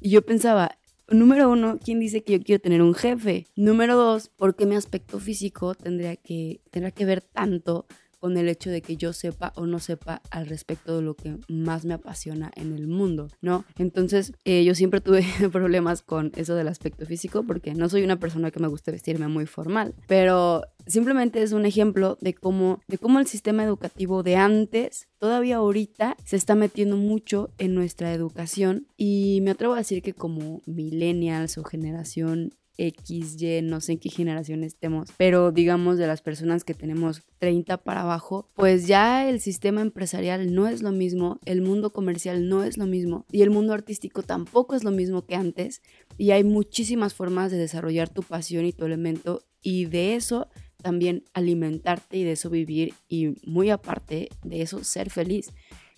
Y 0.02 0.10
yo 0.10 0.26
pensaba, 0.26 0.78
número 1.08 1.50
uno, 1.50 1.80
¿quién 1.84 2.00
dice 2.00 2.24
que 2.24 2.34
yo 2.40 2.44
quiero 2.44 2.62
tener 2.62 2.82
un 2.82 2.94
jefe? 2.94 3.46
Número 3.56 3.96
dos, 3.96 4.30
¿por 4.30 4.56
qué 4.56 4.66
mi 4.66 4.76
aspecto 4.76 5.20
físico 5.20 5.76
tendría 5.76 6.16
que, 6.16 6.62
tendría 6.72 6.92
que 6.92 7.06
ver 7.06 7.22
tanto 7.22 7.86
con 8.20 8.38
el 8.38 8.50
hecho 8.50 8.70
de 8.70 8.82
que 8.82 8.98
yo 8.98 9.14
sepa 9.14 9.54
o 9.56 9.66
no 9.66 9.80
sepa 9.80 10.22
al 10.32 10.48
respecto 10.48 10.96
de 10.96 11.02
lo 11.02 11.16
que 11.16 11.38
más 11.48 11.86
me 11.86 11.94
apasiona 11.94 12.52
en 12.56 12.74
el 12.74 12.88
mundo, 12.88 13.30
¿no? 13.42 13.66
Entonces, 13.78 14.34
eh, 14.46 14.64
yo 14.64 14.76
siempre 14.76 15.02
tuve 15.02 15.24
problemas 15.52 16.02
con 16.02 16.32
eso 16.36 16.56
del 16.56 16.68
aspecto 16.68 17.06
físico 17.06 17.44
porque 17.44 17.74
no 17.74 17.90
soy 17.90 18.04
una 18.04 18.20
persona 18.20 18.52
que 18.52 18.60
me 18.60 18.68
guste 18.68 18.92
vestirme 18.92 19.28
muy 19.28 19.46
formal, 19.46 19.94
pero 20.08 20.64
simplemente 20.86 21.42
es 21.44 21.52
un 21.52 21.66
ejemplo 21.66 22.18
de 22.22 22.34
cómo, 22.34 22.82
de 22.88 22.98
cómo 22.98 23.20
el 23.20 23.28
sistema 23.28 23.64
educativo 23.64 24.24
de 24.24 24.36
antes, 24.36 25.08
todavía 25.20 25.58
ahorita, 25.58 26.16
se 26.24 26.36
está 26.36 26.56
metiendo 26.56 26.98
mucho 26.98 27.50
en 27.58 27.76
nuestra 27.76 28.14
educación 28.14 28.88
y 28.98 29.40
me 29.44 29.52
atrevo 29.52 29.74
a 29.74 29.78
decir 29.78 30.02
que 30.02 30.14
como 30.14 30.62
millennials 30.66 31.58
o 31.58 31.64
generación 31.64 32.54
X, 32.78 33.42
Y, 33.42 33.62
no 33.62 33.82
sé 33.82 33.94
en 33.94 34.00
qué 34.00 34.10
generación 34.10 34.64
estemos, 34.64 35.10
pero 35.18 35.52
digamos 35.52 35.98
de 35.98 36.08
las 36.08 36.22
personas 36.22 36.64
que 36.64 36.74
tenemos 36.74 37.24
30 37.40 37.78
para 37.78 38.02
abajo, 38.02 38.48
pues 38.56 38.88
ya 38.88 39.28
el 39.28 39.40
sistema 39.42 39.82
empresarial 39.82 40.54
no 40.54 40.68
es 40.68 40.82
lo 40.82 40.92
mismo, 40.92 41.40
el 41.46 41.62
mundo 41.62 41.92
comercial 41.92 42.48
no 42.48 42.64
es 42.64 42.78
lo 42.78 42.86
mismo 42.86 43.26
y 43.32 43.42
el 43.42 43.50
mundo 43.50 43.74
artístico 43.74 44.24
tampoco 44.24 44.76
es 44.76 44.84
lo 44.84 44.92
mismo 44.92 45.26
que 45.26 45.36
antes 45.36 45.82
y 46.18 46.32
hay 46.32 46.44
muchísimas 46.44 47.14
formas 47.14 47.52
de 47.52 47.58
desarrollar 47.58 48.10
tu 48.10 48.24
pasión 48.24 48.66
y 48.66 48.74
tu 48.74 48.86
elemento 48.86 49.44
y 49.62 49.86
de 49.86 50.16
eso 50.16 50.48
también 50.82 51.24
alimentarte 51.34 52.18
y 52.18 52.24
de 52.24 52.34
eso 52.34 52.50
vivir 52.50 52.94
y 53.10 53.36
muy 53.46 53.70
aparte 53.70 54.30
de 54.44 54.62
eso 54.62 54.84
ser 54.84 55.10
feliz, 55.10 55.52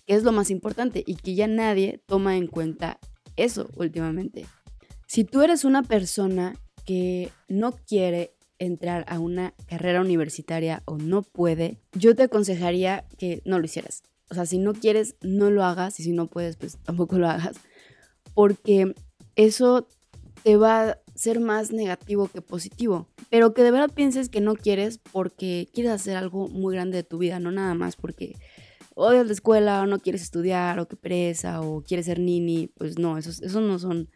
que 0.06 0.14
es 0.14 0.22
lo 0.22 0.32
más 0.32 0.50
importante 0.50 1.04
y 1.06 1.16
que 1.16 1.34
ya 1.34 1.46
nadie 1.46 2.02
toma 2.06 2.36
en 2.36 2.46
cuenta 2.46 2.98
eso 3.36 3.68
últimamente. 3.76 4.46
Si 5.06 5.24
tú 5.24 5.42
eres 5.42 5.64
una 5.64 5.82
persona 5.82 6.54
que 6.80 7.30
no 7.48 7.72
quiere 7.72 8.34
entrar 8.58 9.04
a 9.08 9.18
una 9.18 9.54
carrera 9.66 10.00
universitaria 10.00 10.82
o 10.84 10.98
no 10.98 11.22
puede, 11.22 11.80
yo 11.92 12.14
te 12.14 12.24
aconsejaría 12.24 13.06
que 13.18 13.42
no 13.44 13.58
lo 13.58 13.64
hicieras. 13.64 14.02
O 14.30 14.34
sea, 14.34 14.46
si 14.46 14.58
no 14.58 14.74
quieres, 14.74 15.16
no 15.22 15.50
lo 15.50 15.64
hagas 15.64 15.98
y 15.98 16.04
si 16.04 16.12
no 16.12 16.28
puedes, 16.28 16.56
pues 16.56 16.76
tampoco 16.84 17.18
lo 17.18 17.28
hagas. 17.28 17.56
Porque 18.34 18.94
eso 19.34 19.88
te 20.44 20.56
va 20.56 20.90
a 20.90 20.98
ser 21.14 21.40
más 21.40 21.72
negativo 21.72 22.28
que 22.28 22.42
positivo. 22.42 23.08
Pero 23.30 23.54
que 23.54 23.62
de 23.62 23.70
verdad 23.70 23.90
pienses 23.92 24.28
que 24.28 24.40
no 24.40 24.54
quieres 24.54 24.98
porque 25.10 25.68
quieres 25.72 25.92
hacer 25.92 26.16
algo 26.16 26.48
muy 26.48 26.74
grande 26.74 26.98
de 26.98 27.02
tu 27.02 27.18
vida, 27.18 27.40
no 27.40 27.50
nada 27.50 27.74
más 27.74 27.96
porque 27.96 28.36
odias 28.94 29.26
la 29.26 29.32
escuela 29.32 29.82
o 29.82 29.86
no 29.86 29.98
quieres 29.98 30.22
estudiar 30.22 30.78
o 30.78 30.86
que 30.86 30.96
presa 30.96 31.60
o 31.62 31.82
quieres 31.82 32.06
ser 32.06 32.20
nini. 32.20 32.68
Pues 32.68 32.98
no, 32.98 33.18
esos, 33.18 33.42
esos 33.42 33.62
no 33.62 33.78
son 33.78 34.10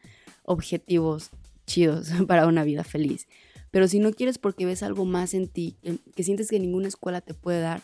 objetivos 0.44 1.30
chidos 1.66 2.08
para 2.26 2.46
una 2.46 2.64
vida 2.64 2.84
feliz. 2.84 3.26
Pero 3.70 3.88
si 3.88 3.98
no 3.98 4.12
quieres 4.12 4.38
porque 4.38 4.66
ves 4.66 4.82
algo 4.82 5.04
más 5.04 5.34
en 5.34 5.48
ti, 5.48 5.76
que, 6.14 6.22
sientes 6.22 6.48
que 6.48 6.60
ninguna 6.60 6.88
escuela 6.88 7.20
te 7.20 7.34
puede 7.34 7.60
dar, 7.60 7.82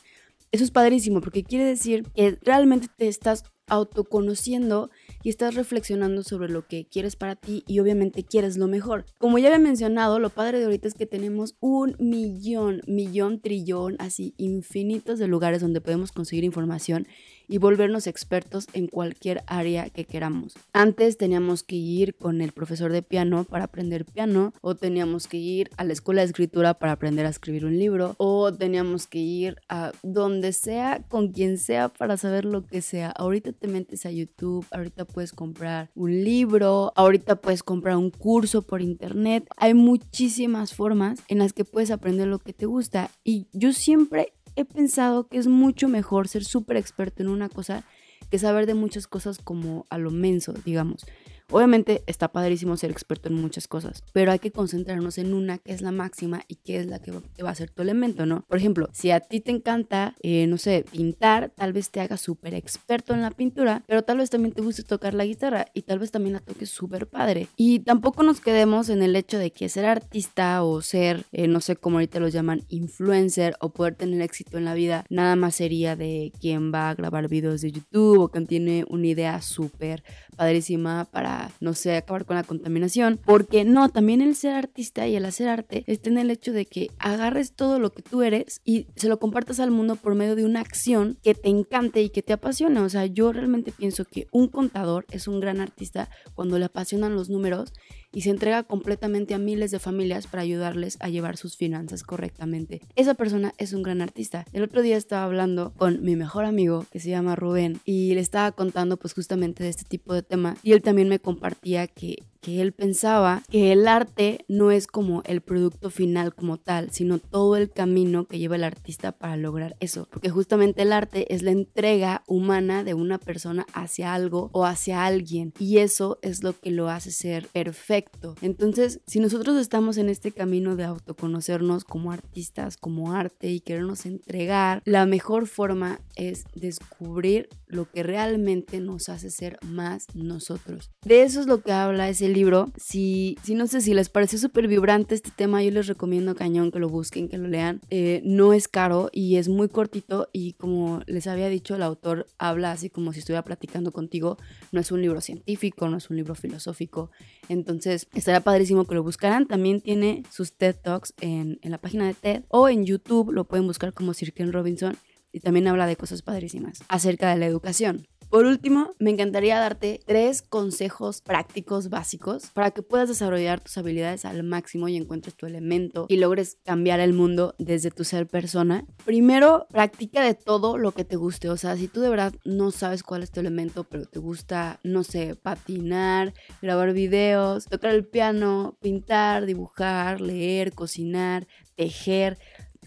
eso 0.52 0.64
es 0.64 0.70
padrísimo 0.70 1.20
porque 1.20 1.42
quiere 1.42 1.64
decir 1.64 2.04
que 2.14 2.38
realmente 2.42 2.88
te 2.96 3.08
estás 3.08 3.44
autoconociendo 3.66 4.90
y 5.22 5.30
estás 5.30 5.54
reflexionando 5.54 6.22
sobre 6.22 6.48
lo 6.48 6.66
que 6.66 6.86
quieres 6.86 7.16
para 7.16 7.36
ti 7.36 7.62
y 7.66 7.78
obviamente 7.78 8.24
quieres 8.24 8.56
lo 8.56 8.66
mejor. 8.66 9.06
Como 9.18 9.38
ya 9.38 9.46
había 9.46 9.58
mencionado, 9.58 10.18
lo 10.18 10.30
padre 10.30 10.58
de 10.58 10.64
ahorita 10.64 10.88
es 10.88 10.94
que 10.94 11.06
tenemos 11.06 11.56
un 11.60 11.96
millón, 11.98 12.82
millón, 12.86 13.40
trillón, 13.40 13.96
así 13.98 14.34
infinitos 14.36 15.18
de 15.18 15.28
lugares 15.28 15.60
donde 15.60 15.80
podemos 15.80 16.12
conseguir 16.12 16.44
información 16.44 17.06
y 17.50 17.58
volvernos 17.58 18.06
expertos 18.06 18.68
en 18.72 18.86
cualquier 18.86 19.42
área 19.46 19.90
que 19.90 20.04
queramos. 20.04 20.54
Antes 20.72 21.18
teníamos 21.18 21.64
que 21.64 21.74
ir 21.74 22.14
con 22.14 22.40
el 22.40 22.52
profesor 22.52 22.92
de 22.92 23.02
piano 23.02 23.44
para 23.44 23.64
aprender 23.64 24.04
piano 24.04 24.54
o 24.60 24.76
teníamos 24.76 25.26
que 25.26 25.36
ir 25.36 25.68
a 25.76 25.84
la 25.84 25.92
escuela 25.92 26.22
de 26.22 26.28
escritura 26.28 26.74
para 26.74 26.92
aprender 26.92 27.26
a 27.26 27.30
escribir 27.30 27.64
un 27.64 27.76
libro 27.76 28.14
o 28.18 28.52
teníamos 28.52 29.08
que 29.08 29.18
ir 29.18 29.56
a 29.68 29.90
donde 30.04 30.52
sea, 30.52 31.02
con 31.08 31.32
quien 31.32 31.58
sea 31.58 31.88
para 31.88 32.16
saber 32.16 32.44
lo 32.44 32.64
que 32.64 32.82
sea. 32.82 33.10
Ahorita 33.10 33.52
te 33.52 33.66
metes 33.66 34.06
a 34.06 34.12
YouTube, 34.12 34.64
ahorita 34.70 35.04
puedes 35.04 35.32
comprar 35.32 35.90
un 35.96 36.22
libro, 36.22 36.92
ahorita 36.94 37.36
puedes 37.36 37.64
comprar 37.64 37.96
un 37.96 38.10
curso 38.10 38.62
por 38.62 38.80
internet. 38.80 39.48
Hay 39.56 39.74
muchísimas 39.74 40.72
formas 40.72 41.20
en 41.26 41.38
las 41.38 41.52
que 41.52 41.64
puedes 41.64 41.90
aprender 41.90 42.28
lo 42.28 42.38
que 42.38 42.52
te 42.52 42.66
gusta 42.66 43.10
y 43.24 43.48
yo 43.52 43.72
siempre 43.72 44.34
he 44.60 44.64
pensado 44.64 45.28
que 45.28 45.38
es 45.38 45.46
mucho 45.46 45.88
mejor 45.88 46.28
ser 46.28 46.44
súper 46.44 46.76
experto 46.76 47.22
en 47.22 47.28
una 47.28 47.48
cosa 47.48 47.84
que 48.30 48.38
saber 48.38 48.66
de 48.66 48.74
muchas 48.74 49.06
cosas 49.06 49.38
como 49.38 49.86
a 49.90 49.98
lo 49.98 50.10
menso, 50.10 50.52
digamos. 50.64 51.06
Obviamente 51.50 52.02
está 52.06 52.28
padrísimo 52.28 52.76
ser 52.76 52.90
experto 52.90 53.28
en 53.28 53.34
muchas 53.34 53.66
cosas, 53.66 54.04
pero 54.12 54.32
hay 54.32 54.38
que 54.38 54.52
concentrarnos 54.52 55.18
en 55.18 55.34
una 55.34 55.58
que 55.58 55.72
es 55.72 55.82
la 55.82 55.92
máxima 55.92 56.42
y 56.48 56.56
que 56.56 56.78
es 56.78 56.86
la 56.86 57.00
que 57.00 57.12
va 57.42 57.50
a 57.50 57.54
ser 57.54 57.70
tu 57.70 57.82
elemento, 57.82 58.26
¿no? 58.26 58.44
Por 58.48 58.58
ejemplo, 58.58 58.88
si 58.92 59.10
a 59.10 59.20
ti 59.20 59.40
te 59.40 59.50
encanta, 59.50 60.14
eh, 60.22 60.46
no 60.46 60.58
sé, 60.58 60.84
pintar, 60.90 61.52
tal 61.56 61.72
vez 61.72 61.90
te 61.90 62.00
hagas 62.00 62.20
súper 62.20 62.54
experto 62.54 63.14
en 63.14 63.22
la 63.22 63.30
pintura, 63.30 63.82
pero 63.86 64.02
tal 64.02 64.18
vez 64.18 64.30
también 64.30 64.54
te 64.54 64.62
guste 64.62 64.82
tocar 64.82 65.14
la 65.14 65.24
guitarra 65.24 65.66
y 65.74 65.82
tal 65.82 65.98
vez 65.98 66.10
también 66.10 66.34
la 66.34 66.40
toques 66.40 66.70
súper 66.70 67.08
padre. 67.08 67.48
Y 67.56 67.80
tampoco 67.80 68.22
nos 68.22 68.40
quedemos 68.40 68.88
en 68.88 69.02
el 69.02 69.16
hecho 69.16 69.38
de 69.38 69.50
que 69.50 69.68
ser 69.68 69.86
artista 69.86 70.62
o 70.62 70.82
ser, 70.82 71.24
eh, 71.32 71.48
no 71.48 71.60
sé 71.60 71.76
cómo 71.76 71.96
ahorita 71.96 72.20
lo 72.20 72.28
llaman, 72.28 72.64
influencer 72.68 73.56
o 73.60 73.70
poder 73.70 73.94
tener 73.94 74.20
éxito 74.22 74.58
en 74.58 74.64
la 74.64 74.74
vida, 74.74 75.04
nada 75.10 75.36
más 75.36 75.56
sería 75.56 75.96
de 75.96 76.32
quien 76.40 76.72
va 76.72 76.90
a 76.90 76.94
grabar 76.94 77.28
videos 77.28 77.60
de 77.60 77.72
YouTube 77.72 78.20
o 78.20 78.28
quien 78.28 78.46
tiene 78.46 78.84
una 78.88 79.06
idea 79.06 79.42
súper 79.42 80.02
padrísima 80.36 81.06
para, 81.10 81.39
no 81.60 81.74
sé, 81.74 81.96
acabar 81.96 82.24
con 82.24 82.36
la 82.36 82.44
contaminación. 82.44 83.20
Porque 83.24 83.64
no, 83.64 83.88
también 83.88 84.20
el 84.20 84.34
ser 84.34 84.54
artista 84.54 85.06
y 85.06 85.16
el 85.16 85.24
hacer 85.24 85.48
arte 85.48 85.84
está 85.86 86.10
en 86.10 86.18
el 86.18 86.30
hecho 86.30 86.52
de 86.52 86.66
que 86.66 86.90
agarres 86.98 87.52
todo 87.52 87.78
lo 87.78 87.90
que 87.90 88.02
tú 88.02 88.22
eres 88.22 88.60
y 88.64 88.86
se 88.96 89.08
lo 89.08 89.18
compartas 89.18 89.60
al 89.60 89.70
mundo 89.70 89.96
por 89.96 90.14
medio 90.14 90.36
de 90.36 90.44
una 90.44 90.60
acción 90.60 91.18
que 91.22 91.34
te 91.34 91.48
encante 91.48 92.02
y 92.02 92.10
que 92.10 92.22
te 92.22 92.32
apasione. 92.32 92.80
O 92.80 92.88
sea, 92.88 93.06
yo 93.06 93.32
realmente 93.32 93.72
pienso 93.72 94.04
que 94.04 94.26
un 94.32 94.48
contador 94.48 95.06
es 95.10 95.28
un 95.28 95.40
gran 95.40 95.60
artista 95.60 96.10
cuando 96.34 96.58
le 96.58 96.66
apasionan 96.66 97.14
los 97.14 97.30
números 97.30 97.72
y 98.12 98.22
se 98.22 98.30
entrega 98.30 98.62
completamente 98.62 99.34
a 99.34 99.38
miles 99.38 99.70
de 99.70 99.78
familias 99.78 100.26
para 100.26 100.42
ayudarles 100.42 100.96
a 101.00 101.08
llevar 101.08 101.36
sus 101.36 101.56
finanzas 101.56 102.02
correctamente. 102.02 102.80
Esa 102.96 103.14
persona 103.14 103.52
es 103.58 103.72
un 103.72 103.82
gran 103.82 104.00
artista. 104.00 104.44
El 104.52 104.62
otro 104.62 104.82
día 104.82 104.96
estaba 104.96 105.24
hablando 105.24 105.72
con 105.76 106.02
mi 106.02 106.16
mejor 106.16 106.44
amigo 106.44 106.86
que 106.90 107.00
se 107.00 107.10
llama 107.10 107.36
Rubén 107.36 107.80
y 107.84 108.14
le 108.14 108.20
estaba 108.20 108.52
contando 108.52 108.96
pues 108.96 109.14
justamente 109.14 109.62
de 109.62 109.70
este 109.70 109.84
tipo 109.84 110.14
de 110.14 110.22
temas 110.22 110.58
y 110.62 110.72
él 110.72 110.82
también 110.82 111.08
me 111.08 111.18
compartía 111.18 111.86
que 111.86 112.22
que 112.40 112.60
él 112.60 112.72
pensaba 112.72 113.42
que 113.50 113.72
el 113.72 113.86
arte 113.86 114.44
no 114.48 114.70
es 114.70 114.86
como 114.86 115.22
el 115.26 115.40
producto 115.40 115.90
final 115.90 116.34
como 116.34 116.56
tal, 116.56 116.90
sino 116.90 117.18
todo 117.18 117.56
el 117.56 117.70
camino 117.70 118.26
que 118.26 118.38
lleva 118.38 118.56
el 118.56 118.64
artista 118.64 119.12
para 119.12 119.36
lograr 119.36 119.76
eso. 119.80 120.08
Porque 120.10 120.30
justamente 120.30 120.82
el 120.82 120.92
arte 120.92 121.34
es 121.34 121.42
la 121.42 121.50
entrega 121.50 122.22
humana 122.26 122.84
de 122.84 122.94
una 122.94 123.18
persona 123.18 123.66
hacia 123.72 124.14
algo 124.14 124.50
o 124.52 124.64
hacia 124.64 125.04
alguien. 125.04 125.52
Y 125.58 125.78
eso 125.78 126.18
es 126.22 126.42
lo 126.42 126.58
que 126.58 126.70
lo 126.70 126.88
hace 126.88 127.10
ser 127.10 127.46
perfecto. 127.48 128.34
Entonces, 128.40 129.00
si 129.06 129.20
nosotros 129.20 129.56
estamos 129.56 129.98
en 129.98 130.08
este 130.08 130.32
camino 130.32 130.76
de 130.76 130.84
autoconocernos 130.84 131.84
como 131.84 132.12
artistas, 132.12 132.76
como 132.76 133.12
arte 133.12 133.50
y 133.50 133.60
querernos 133.60 134.06
entregar, 134.06 134.82
la 134.84 135.06
mejor 135.06 135.46
forma 135.46 136.00
es 136.16 136.44
descubrir 136.54 137.48
lo 137.70 137.90
que 137.90 138.02
realmente 138.02 138.80
nos 138.80 139.08
hace 139.08 139.30
ser 139.30 139.58
más 139.64 140.06
nosotros. 140.14 140.90
De 141.04 141.22
eso 141.22 141.40
es 141.40 141.46
lo 141.46 141.62
que 141.62 141.72
habla 141.72 142.08
ese 142.08 142.28
libro. 142.28 142.70
Si, 142.76 143.38
si 143.42 143.54
no 143.54 143.66
sé 143.66 143.80
si 143.80 143.94
les 143.94 144.08
pareció 144.08 144.38
súper 144.38 144.68
vibrante 144.68 145.14
este 145.14 145.30
tema, 145.30 145.62
yo 145.62 145.70
les 145.70 145.86
recomiendo 145.86 146.34
cañón 146.34 146.70
que 146.70 146.78
lo 146.78 146.88
busquen, 146.88 147.28
que 147.28 147.38
lo 147.38 147.48
lean. 147.48 147.80
Eh, 147.90 148.22
no 148.24 148.52
es 148.52 148.68
caro 148.68 149.08
y 149.12 149.36
es 149.36 149.48
muy 149.48 149.68
cortito 149.68 150.28
y 150.32 150.54
como 150.54 151.00
les 151.06 151.26
había 151.26 151.48
dicho, 151.48 151.76
el 151.76 151.82
autor 151.82 152.26
habla 152.38 152.72
así 152.72 152.90
como 152.90 153.12
si 153.12 153.20
estuviera 153.20 153.44
platicando 153.44 153.92
contigo. 153.92 154.36
No 154.72 154.80
es 154.80 154.92
un 154.92 155.00
libro 155.02 155.20
científico, 155.20 155.88
no 155.88 155.96
es 155.96 156.10
un 156.10 156.16
libro 156.16 156.34
filosófico. 156.34 157.10
Entonces, 157.48 158.08
estaría 158.14 158.40
padrísimo 158.40 158.84
que 158.84 158.94
lo 158.94 159.02
buscaran. 159.02 159.46
También 159.46 159.80
tiene 159.80 160.24
sus 160.30 160.52
TED 160.52 160.76
Talks 160.76 161.14
en, 161.20 161.58
en 161.62 161.70
la 161.70 161.78
página 161.78 162.06
de 162.06 162.14
TED 162.14 162.42
o 162.48 162.68
en 162.68 162.84
YouTube, 162.84 163.32
lo 163.32 163.44
pueden 163.44 163.66
buscar 163.66 163.92
como 163.92 164.14
Sir 164.14 164.32
Ken 164.32 164.52
Robinson 164.52 164.96
y 165.32 165.40
también 165.40 165.68
habla 165.68 165.86
de 165.86 165.96
cosas 165.96 166.22
padrísimas 166.22 166.82
acerca 166.88 167.30
de 167.30 167.36
la 167.36 167.46
educación. 167.46 168.06
Por 168.30 168.44
último, 168.44 168.92
me 169.00 169.10
encantaría 169.10 169.58
darte 169.58 169.98
tres 170.06 170.40
consejos 170.40 171.20
prácticos 171.20 171.88
básicos 171.88 172.46
para 172.54 172.70
que 172.70 172.80
puedas 172.80 173.08
desarrollar 173.08 173.58
tus 173.58 173.76
habilidades 173.76 174.24
al 174.24 174.44
máximo 174.44 174.86
y 174.86 174.96
encuentres 174.96 175.34
tu 175.34 175.46
elemento 175.46 176.06
y 176.08 176.16
logres 176.16 176.56
cambiar 176.64 177.00
el 177.00 177.12
mundo 177.12 177.56
desde 177.58 177.90
tu 177.90 178.04
ser 178.04 178.28
persona. 178.28 178.86
Primero, 179.04 179.66
practica 179.68 180.22
de 180.22 180.34
todo 180.34 180.78
lo 180.78 180.92
que 180.92 181.04
te 181.04 181.16
guste. 181.16 181.48
O 181.48 181.56
sea, 181.56 181.76
si 181.76 181.88
tú 181.88 182.02
de 182.02 182.08
verdad 182.08 182.32
no 182.44 182.70
sabes 182.70 183.02
cuál 183.02 183.24
es 183.24 183.32
tu 183.32 183.40
elemento, 183.40 183.82
pero 183.82 184.06
te 184.06 184.20
gusta, 184.20 184.78
no 184.84 185.02
sé, 185.02 185.34
patinar, 185.34 186.32
grabar 186.62 186.92
videos, 186.92 187.64
tocar 187.64 187.92
el 187.92 188.06
piano, 188.06 188.78
pintar, 188.80 189.44
dibujar, 189.44 190.20
leer, 190.20 190.72
cocinar, 190.72 191.48
tejer, 191.74 192.38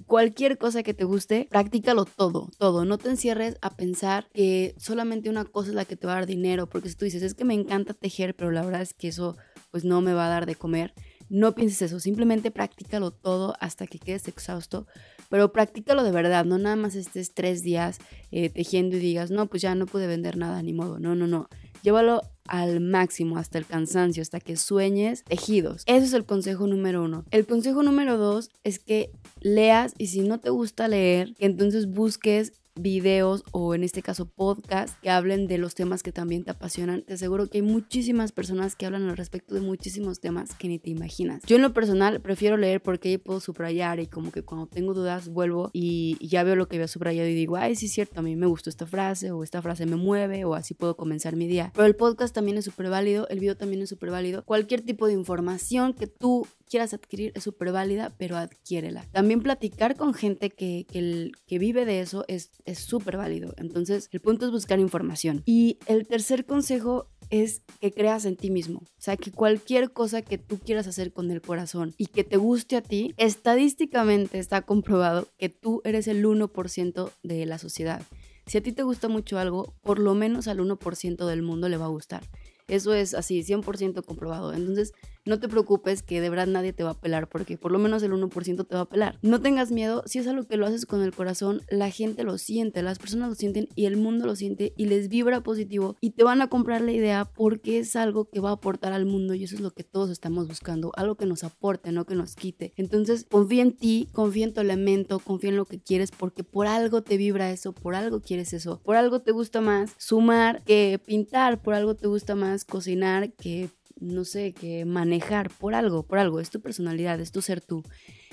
cualquier 0.06 0.58
cosa 0.58 0.84
que 0.84 0.94
te 0.94 1.04
guste, 1.04 1.48
practícalo 1.50 2.06
todo, 2.06 2.50
todo. 2.58 2.86
No 2.86 2.98
te 2.98 3.10
encierres 3.10 3.58
a 3.62 3.76
pensar 3.76 4.28
que 4.34 4.76
solamente 4.78 5.30
una 5.30 5.46
cosa 5.46 5.70
es 5.70 5.76
la 5.76 5.86
que 5.86 5.96
te 5.96 6.08
va 6.08 6.14
a 6.14 6.16
dar 6.18 6.26
dinero, 6.26 6.68
porque 6.68 6.90
si 6.90 6.96
tú 6.96 7.06
dices, 7.06 7.24
es 7.24 7.34
que 7.34 7.46
me 7.46 7.54
encanta 7.54 7.94
tejer, 7.94 8.36
pero 8.36 8.52
la 8.52 8.64
verdad 8.64 8.82
es 8.82 8.94
que 8.94 9.08
eso 9.08 9.38
pues 9.72 9.84
no 9.84 10.02
me 10.02 10.14
va 10.14 10.28
a 10.28 10.30
dar 10.30 10.46
de 10.46 10.56
comer. 10.56 10.94
No 11.30 11.56
pienses 11.56 11.82
eso, 11.82 12.00
simplemente 12.00 12.52
practícalo 12.52 13.12
todo 13.12 13.56
hasta 13.60 13.88
que 13.88 13.98
quedes 13.98 14.28
exhausto, 14.28 14.86
pero 15.34 15.52
practícalo 15.52 16.04
de 16.04 16.12
verdad, 16.12 16.46
no 16.46 16.60
nada 16.60 16.76
más 16.76 16.94
estés 16.94 17.34
tres 17.34 17.64
días 17.64 17.98
eh, 18.30 18.52
tejiendo 18.52 18.98
y 18.98 19.00
digas, 19.00 19.32
no, 19.32 19.48
pues 19.48 19.64
ya 19.64 19.74
no 19.74 19.88
pude 19.88 20.06
vender 20.06 20.38
nada, 20.38 20.62
ni 20.62 20.74
modo, 20.74 21.00
no, 21.00 21.16
no, 21.16 21.26
no. 21.26 21.50
Llévalo 21.82 22.22
al 22.46 22.82
máximo, 22.82 23.40
hasta 23.40 23.58
el 23.58 23.66
cansancio, 23.66 24.22
hasta 24.22 24.40
que 24.40 24.58
sueñes 24.58 25.24
tejidos. 25.24 25.86
Ese 25.88 26.06
es 26.06 26.14
el 26.14 26.26
consejo 26.26 26.68
número 26.68 27.02
uno. 27.04 27.26
El 27.32 27.48
consejo 27.48 27.82
número 27.82 28.20
dos 28.20 28.52
es 28.64 28.78
que 28.78 29.10
leas 29.42 29.96
y 29.98 30.06
si 30.06 30.22
no 30.22 30.40
te 30.40 30.52
gusta 30.52 30.88
leer, 30.88 31.34
entonces 31.40 31.88
busques 31.88 32.54
videos 32.76 33.44
o 33.52 33.76
en 33.76 33.84
este 33.84 34.02
caso 34.02 34.26
podcast 34.26 35.00
que 35.02 35.10
hablen 35.10 35.48
de 35.48 35.58
los 35.58 35.76
temas 35.76 36.04
que 36.04 36.12
también 36.12 36.44
te 36.44 36.52
apasionan. 36.52 37.04
Te 37.04 37.14
aseguro 37.14 37.48
que 37.48 37.60
hay 37.60 37.62
muchísimas 37.62 38.32
personas 38.32 38.76
que 38.76 38.86
hablan 38.86 39.10
al 39.10 39.18
respecto 39.18 39.56
de 39.56 39.62
muchísimos 39.62 40.20
temas 40.20 40.56
que 40.56 40.68
ni 40.68 40.80
te 40.80 40.90
imaginas. 40.90 41.44
Yo 41.46 41.56
en 41.56 41.62
lo 41.62 41.74
personal 41.74 42.22
prefiero 42.22 42.58
leer 42.58 42.82
porque 42.82 43.10
ahí 43.10 43.18
puedo 43.18 43.40
subrayar 43.40 44.00
y 44.00 44.08
como 44.08 44.32
que 44.32 44.44
cuando 44.44 44.68
tengo 44.68 44.94
dudas 44.94 45.30
vuelvo 45.30 45.70
y, 45.74 46.18
ya 46.28 46.44
veo 46.44 46.56
lo 46.56 46.68
que 46.68 46.78
había 46.78 46.88
subrayado 46.88 47.30
y 47.30 47.36
digo, 47.36 47.58
ay, 47.58 47.76
sí 47.76 47.86
es 47.86 47.92
cierto, 47.92 48.20
a 48.20 48.24
mí 48.24 48.36
me 48.36 48.48
gustó 48.48 48.70
esta 48.70 48.88
frase 48.88 49.32
o 49.32 49.44
esta 49.44 49.62
frase 49.62 49.86
me 49.86 49.96
mueve 49.96 50.46
o 50.46 50.56
así 50.56 50.74
puedo 50.74 50.98
comenzar 50.98 51.36
mi 51.36 51.48
día. 51.48 51.72
Pero 51.76 51.86
el 51.86 51.96
podcast 51.96 52.34
también 52.34 52.58
es 52.58 52.66
súper 52.66 52.90
válido, 52.90 53.28
el 53.30 53.40
video 53.40 53.56
también 53.56 53.82
es 53.82 53.90
súper 53.90 54.10
válido. 54.10 54.44
Cualquier 54.46 54.82
tipo 54.82 55.08
de 55.08 55.14
información 55.14 55.94
que 55.94 56.08
tú 56.08 56.48
quieras 56.74 56.96
adquirir 56.96 57.32
es 57.36 57.44
súper 57.44 57.72
válida, 57.72 58.12
pero 58.18 58.36
adquiérela. 58.36 59.06
También 59.12 59.44
platicar 59.44 59.96
con 59.96 60.16
gente 60.16 60.50
que, 60.50 60.88
que, 60.90 61.60
vive 61.60 61.86
de 61.86 62.00
eso 62.00 62.26
es 62.28 62.50
súper 62.74 63.16
válido. 63.16 63.54
Entonces, 63.58 64.10
el 64.12 64.22
punto 64.22 64.48
es 64.48 64.52
buscar 64.52 64.80
información. 64.80 65.44
Y 65.46 65.78
el 65.86 66.08
tercer 66.08 66.48
consejo 66.48 67.12
es 67.30 67.62
que 67.80 67.92
creas 67.92 68.26
en 68.26 68.38
ti 68.38 68.50
mismo. 68.50 68.80
O 68.80 69.02
sea, 69.02 69.18
que 69.18 69.32
cualquier 69.32 69.94
cosa 69.94 70.24
que 70.24 70.40
tú 70.40 70.58
quieras 70.58 70.88
hacer 70.88 71.14
con 71.14 71.30
el 71.30 71.44
corazón 71.44 71.94
y 71.96 72.08
que 72.08 72.24
te 72.24 72.38
guste 72.38 72.76
a 72.76 72.82
ti, 72.82 73.14
estadísticamente 73.18 74.40
está 74.40 74.64
comprobado 74.64 75.28
que 75.38 75.50
tú 75.50 75.84
eres 75.84 76.08
el 76.08 76.26
1% 76.26 77.12
de 77.22 77.46
la 77.46 77.60
sociedad. 77.60 78.02
Si 78.48 78.58
a 78.58 78.64
ti 78.64 78.72
te 78.72 78.82
gusta 78.82 79.10
mucho 79.10 79.38
algo, 79.38 79.76
por 79.84 80.00
lo 80.00 80.16
menos 80.16 80.48
al 80.48 80.58
1% 80.58 81.28
del 81.28 81.44
mundo 81.44 81.70
le 81.70 81.78
va 81.78 81.86
a 81.86 81.90
gustar. 81.90 82.24
Eso 82.68 82.96
es 82.96 83.14
así, 83.14 83.44
100% 83.44 84.04
comprobado. 84.04 84.54
Entonces, 84.54 84.94
no 85.26 85.40
te 85.40 85.48
preocupes 85.48 86.04
que 86.04 86.22
de 86.22 86.30
verdad 86.30 86.48
nadie 86.48 86.74
te 86.74 86.84
va 86.84 86.92
a 86.92 87.00
pelar, 87.00 87.30
porque 87.30 87.58
por 87.58 87.72
lo 87.72 87.80
menos 87.80 88.04
el 88.04 88.12
1% 88.12 88.68
te 88.68 88.76
va 88.76 88.82
a 88.82 88.90
pelar. 88.90 89.20
No 89.22 89.42
tengas 89.42 89.72
miedo, 89.72 90.04
si 90.06 90.20
es 90.20 90.28
algo 90.28 90.48
que 90.48 90.58
lo 90.58 90.66
haces 90.66 90.86
con 90.86 91.02
el 91.02 91.14
corazón, 91.14 91.62
la 91.70 91.90
gente 91.90 92.24
lo 92.24 92.38
siente, 92.38 92.82
las 92.82 93.00
personas 93.00 93.30
lo 93.30 93.36
sienten 93.36 93.68
y 93.76 93.86
el 93.86 93.98
mundo 93.98 94.26
lo 94.26 94.36
siente 94.36 94.74
y 94.78 94.86
les 94.86 95.10
vibra 95.10 95.42
positivo 95.42 95.96
y 96.02 96.12
te 96.12 96.24
van 96.24 96.42
a 96.42 96.48
comprar 96.48 96.82
la 96.82 96.92
idea 96.92 97.26
porque 97.26 97.80
es 97.80 97.96
algo 97.96 98.30
que 98.30 98.40
va 98.40 98.50
a 98.50 98.54
aportar 98.54 98.94
al 98.94 99.06
mundo 99.06 99.34
y 99.34 99.44
eso 99.44 99.56
es 99.56 99.62
lo 99.62 99.72
que 99.72 99.84
todos 99.84 100.10
estamos 100.10 100.48
buscando, 100.48 100.92
algo 100.96 101.16
que 101.16 101.26
nos 101.26 101.44
aporte, 101.44 101.92
no 101.92 102.06
que 102.06 102.16
nos 102.16 102.36
quite. 102.36 102.74
Entonces, 102.76 103.26
confía 103.30 103.62
en 103.62 103.76
ti, 103.76 104.08
confía 104.12 104.46
en 104.46 104.54
tu 104.54 104.62
elemento, 104.62 105.20
confía 105.20 105.50
en 105.50 105.58
lo 105.58 105.66
que 105.66 105.82
quieres 105.82 106.12
porque 106.12 106.44
por 106.44 106.68
algo 106.68 107.02
te 107.04 107.18
vibra 107.18 107.52
eso, 107.52 107.74
por 107.74 107.96
algo 107.96 108.22
quieres 108.22 108.54
eso, 108.54 108.82
por 108.84 108.96
algo 108.96 109.22
te 109.22 109.32
gusta 109.32 109.62
más 109.62 109.92
sumar 109.98 110.64
que 110.64 111.00
pintar, 111.06 111.62
por 111.62 111.74
algo 111.74 111.96
te 111.96 112.08
gusta 112.08 112.36
más 112.36 112.66
cocinar 112.66 113.34
que 113.34 113.70
no 114.04 114.26
sé, 114.26 114.54
que 114.54 114.86
manejar 114.86 115.50
por 115.50 115.76
algo, 115.76 116.04
por 116.04 116.20
algo, 116.20 116.40
es 116.40 116.50
tu 116.50 116.62
personalidad, 116.62 117.20
es 117.20 117.32
tu 117.32 117.42
ser 117.42 117.62
tú. 117.62 117.84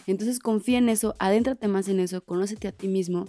Entonces 0.06 0.38
confía 0.38 0.78
en 0.78 0.88
eso, 0.88 1.14
adéntrate 1.18 1.68
más 1.68 1.88
en 1.88 2.00
eso, 2.00 2.24
conócete 2.24 2.68
a 2.68 2.72
ti 2.72 2.88
mismo 2.88 3.26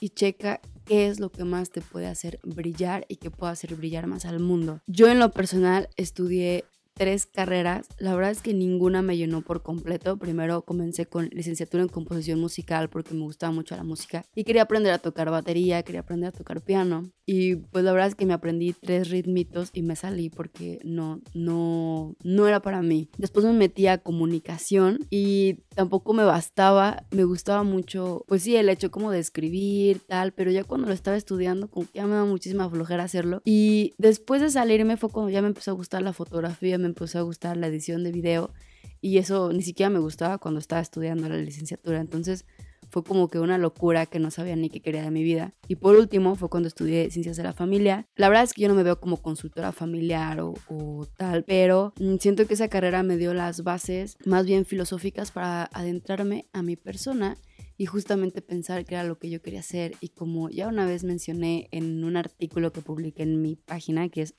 y 0.00 0.10
checa 0.10 0.60
qué 0.84 1.08
es 1.08 1.20
lo 1.20 1.30
que 1.30 1.44
más 1.44 1.70
te 1.70 1.80
puede 1.80 2.06
hacer 2.06 2.40
brillar 2.42 3.04
y 3.08 3.16
que 3.16 3.30
pueda 3.30 3.52
hacer 3.52 3.74
brillar 3.74 4.06
más 4.06 4.24
al 4.24 4.40
mundo. 4.40 4.80
Yo 4.86 5.08
en 5.08 5.18
lo 5.18 5.30
personal 5.30 5.88
estudié 5.96 6.64
tres 7.00 7.24
carreras, 7.24 7.88
la 7.96 8.14
verdad 8.14 8.30
es 8.30 8.42
que 8.42 8.52
ninguna 8.52 9.00
me 9.00 9.16
llenó 9.16 9.40
por 9.40 9.62
completo. 9.62 10.18
Primero 10.18 10.66
comencé 10.66 11.06
con 11.06 11.30
licenciatura 11.32 11.82
en 11.82 11.88
composición 11.88 12.38
musical 12.38 12.90
porque 12.90 13.14
me 13.14 13.22
gustaba 13.22 13.54
mucho 13.54 13.74
la 13.74 13.84
música 13.84 14.26
y 14.34 14.44
quería 14.44 14.60
aprender 14.60 14.92
a 14.92 14.98
tocar 14.98 15.30
batería, 15.30 15.82
quería 15.82 16.02
aprender 16.02 16.28
a 16.28 16.32
tocar 16.32 16.60
piano. 16.60 17.10
Y 17.24 17.54
pues 17.54 17.84
la 17.84 17.92
verdad 17.92 18.08
es 18.08 18.16
que 18.16 18.26
me 18.26 18.34
aprendí 18.34 18.72
tres 18.72 19.08
ritmitos 19.08 19.70
y 19.72 19.82
me 19.82 19.94
salí 19.94 20.30
porque 20.30 20.80
no, 20.84 21.20
no, 21.32 22.16
no 22.24 22.48
era 22.48 22.60
para 22.60 22.82
mí. 22.82 23.08
Después 23.18 23.46
me 23.46 23.52
metí 23.52 23.86
a 23.86 23.98
comunicación 23.98 25.06
y 25.10 25.60
tampoco 25.76 26.12
me 26.12 26.24
bastaba. 26.24 27.06
Me 27.12 27.22
gustaba 27.22 27.62
mucho, 27.62 28.24
pues 28.26 28.42
sí, 28.42 28.56
el 28.56 28.68
hecho 28.68 28.90
como 28.90 29.12
de 29.12 29.20
escribir, 29.20 30.00
tal, 30.00 30.32
pero 30.32 30.50
ya 30.50 30.64
cuando 30.64 30.88
lo 30.88 30.92
estaba 30.92 31.16
estudiando, 31.16 31.70
como 31.70 31.86
que 31.86 32.00
ya 32.00 32.06
me 32.06 32.14
daba 32.14 32.26
muchísima 32.26 32.68
flojera 32.68 33.04
hacerlo. 33.04 33.40
Y 33.44 33.94
después 33.96 34.42
de 34.42 34.50
salirme 34.50 34.96
fue 34.96 35.08
cuando 35.08 35.30
ya 35.30 35.40
me 35.40 35.48
empezó 35.48 35.70
a 35.70 35.74
gustar 35.74 36.02
la 36.02 36.12
fotografía, 36.12 36.78
me 36.78 36.89
empezó 36.90 37.18
a 37.18 37.22
gustar 37.22 37.56
la 37.56 37.66
edición 37.66 38.04
de 38.04 38.12
video 38.12 38.52
y 39.00 39.18
eso 39.18 39.52
ni 39.52 39.62
siquiera 39.62 39.90
me 39.90 39.98
gustaba 39.98 40.38
cuando 40.38 40.60
estaba 40.60 40.82
estudiando 40.82 41.28
la 41.28 41.36
licenciatura. 41.36 42.00
Entonces 42.00 42.44
fue 42.90 43.04
como 43.04 43.28
que 43.28 43.38
una 43.38 43.56
locura 43.56 44.06
que 44.06 44.18
no 44.18 44.30
sabía 44.30 44.56
ni 44.56 44.68
qué 44.68 44.80
quería 44.80 45.02
de 45.02 45.10
mi 45.10 45.22
vida. 45.22 45.52
Y 45.68 45.76
por 45.76 45.96
último 45.96 46.34
fue 46.34 46.50
cuando 46.50 46.68
estudié 46.68 47.10
ciencias 47.10 47.36
de 47.36 47.44
la 47.44 47.52
familia. 47.52 48.08
La 48.16 48.28
verdad 48.28 48.44
es 48.44 48.52
que 48.52 48.62
yo 48.62 48.68
no 48.68 48.74
me 48.74 48.82
veo 48.82 49.00
como 49.00 49.18
consultora 49.18 49.72
familiar 49.72 50.40
o, 50.40 50.54
o 50.68 51.06
tal, 51.16 51.44
pero 51.44 51.94
mm, 51.98 52.16
siento 52.16 52.46
que 52.46 52.54
esa 52.54 52.68
carrera 52.68 53.02
me 53.02 53.16
dio 53.16 53.32
las 53.32 53.62
bases 53.62 54.18
más 54.26 54.44
bien 54.44 54.66
filosóficas 54.66 55.30
para 55.30 55.70
adentrarme 55.72 56.46
a 56.52 56.62
mi 56.62 56.76
persona 56.76 57.38
y 57.80 57.86
justamente 57.86 58.42
pensar 58.42 58.84
que 58.84 58.94
era 58.94 59.04
lo 59.04 59.18
que 59.18 59.30
yo 59.30 59.40
quería 59.40 59.60
hacer 59.60 59.92
y 60.02 60.10
como 60.10 60.50
ya 60.50 60.68
una 60.68 60.84
vez 60.84 61.02
mencioné 61.02 61.68
en 61.70 62.04
un 62.04 62.18
artículo 62.18 62.72
que 62.72 62.82
publiqué 62.82 63.22
en 63.22 63.40
mi 63.40 63.56
página 63.56 64.10
que 64.10 64.20
es 64.20 64.34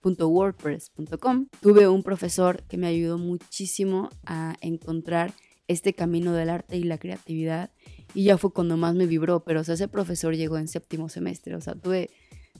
artandspirit.wordpress.com, 0.00 1.46
tuve 1.60 1.88
un 1.88 2.02
profesor 2.02 2.62
que 2.64 2.76
me 2.76 2.86
ayudó 2.86 3.18
muchísimo 3.18 4.10
a 4.26 4.56
encontrar 4.60 5.32
este 5.68 5.92
camino 5.92 6.32
del 6.32 6.50
arte 6.50 6.76
y 6.76 6.84
la 6.84 6.98
creatividad. 6.98 7.70
Y 8.14 8.24
ya 8.24 8.38
fue 8.38 8.52
cuando 8.52 8.76
más 8.76 8.94
me 8.94 9.06
vibró, 9.06 9.44
pero 9.44 9.60
o 9.60 9.64
sea, 9.64 9.74
ese 9.74 9.88
profesor 9.88 10.34
llegó 10.34 10.58
en 10.58 10.68
séptimo 10.68 11.08
semestre, 11.08 11.54
o 11.54 11.60
sea, 11.60 11.74
tuve, 11.74 12.10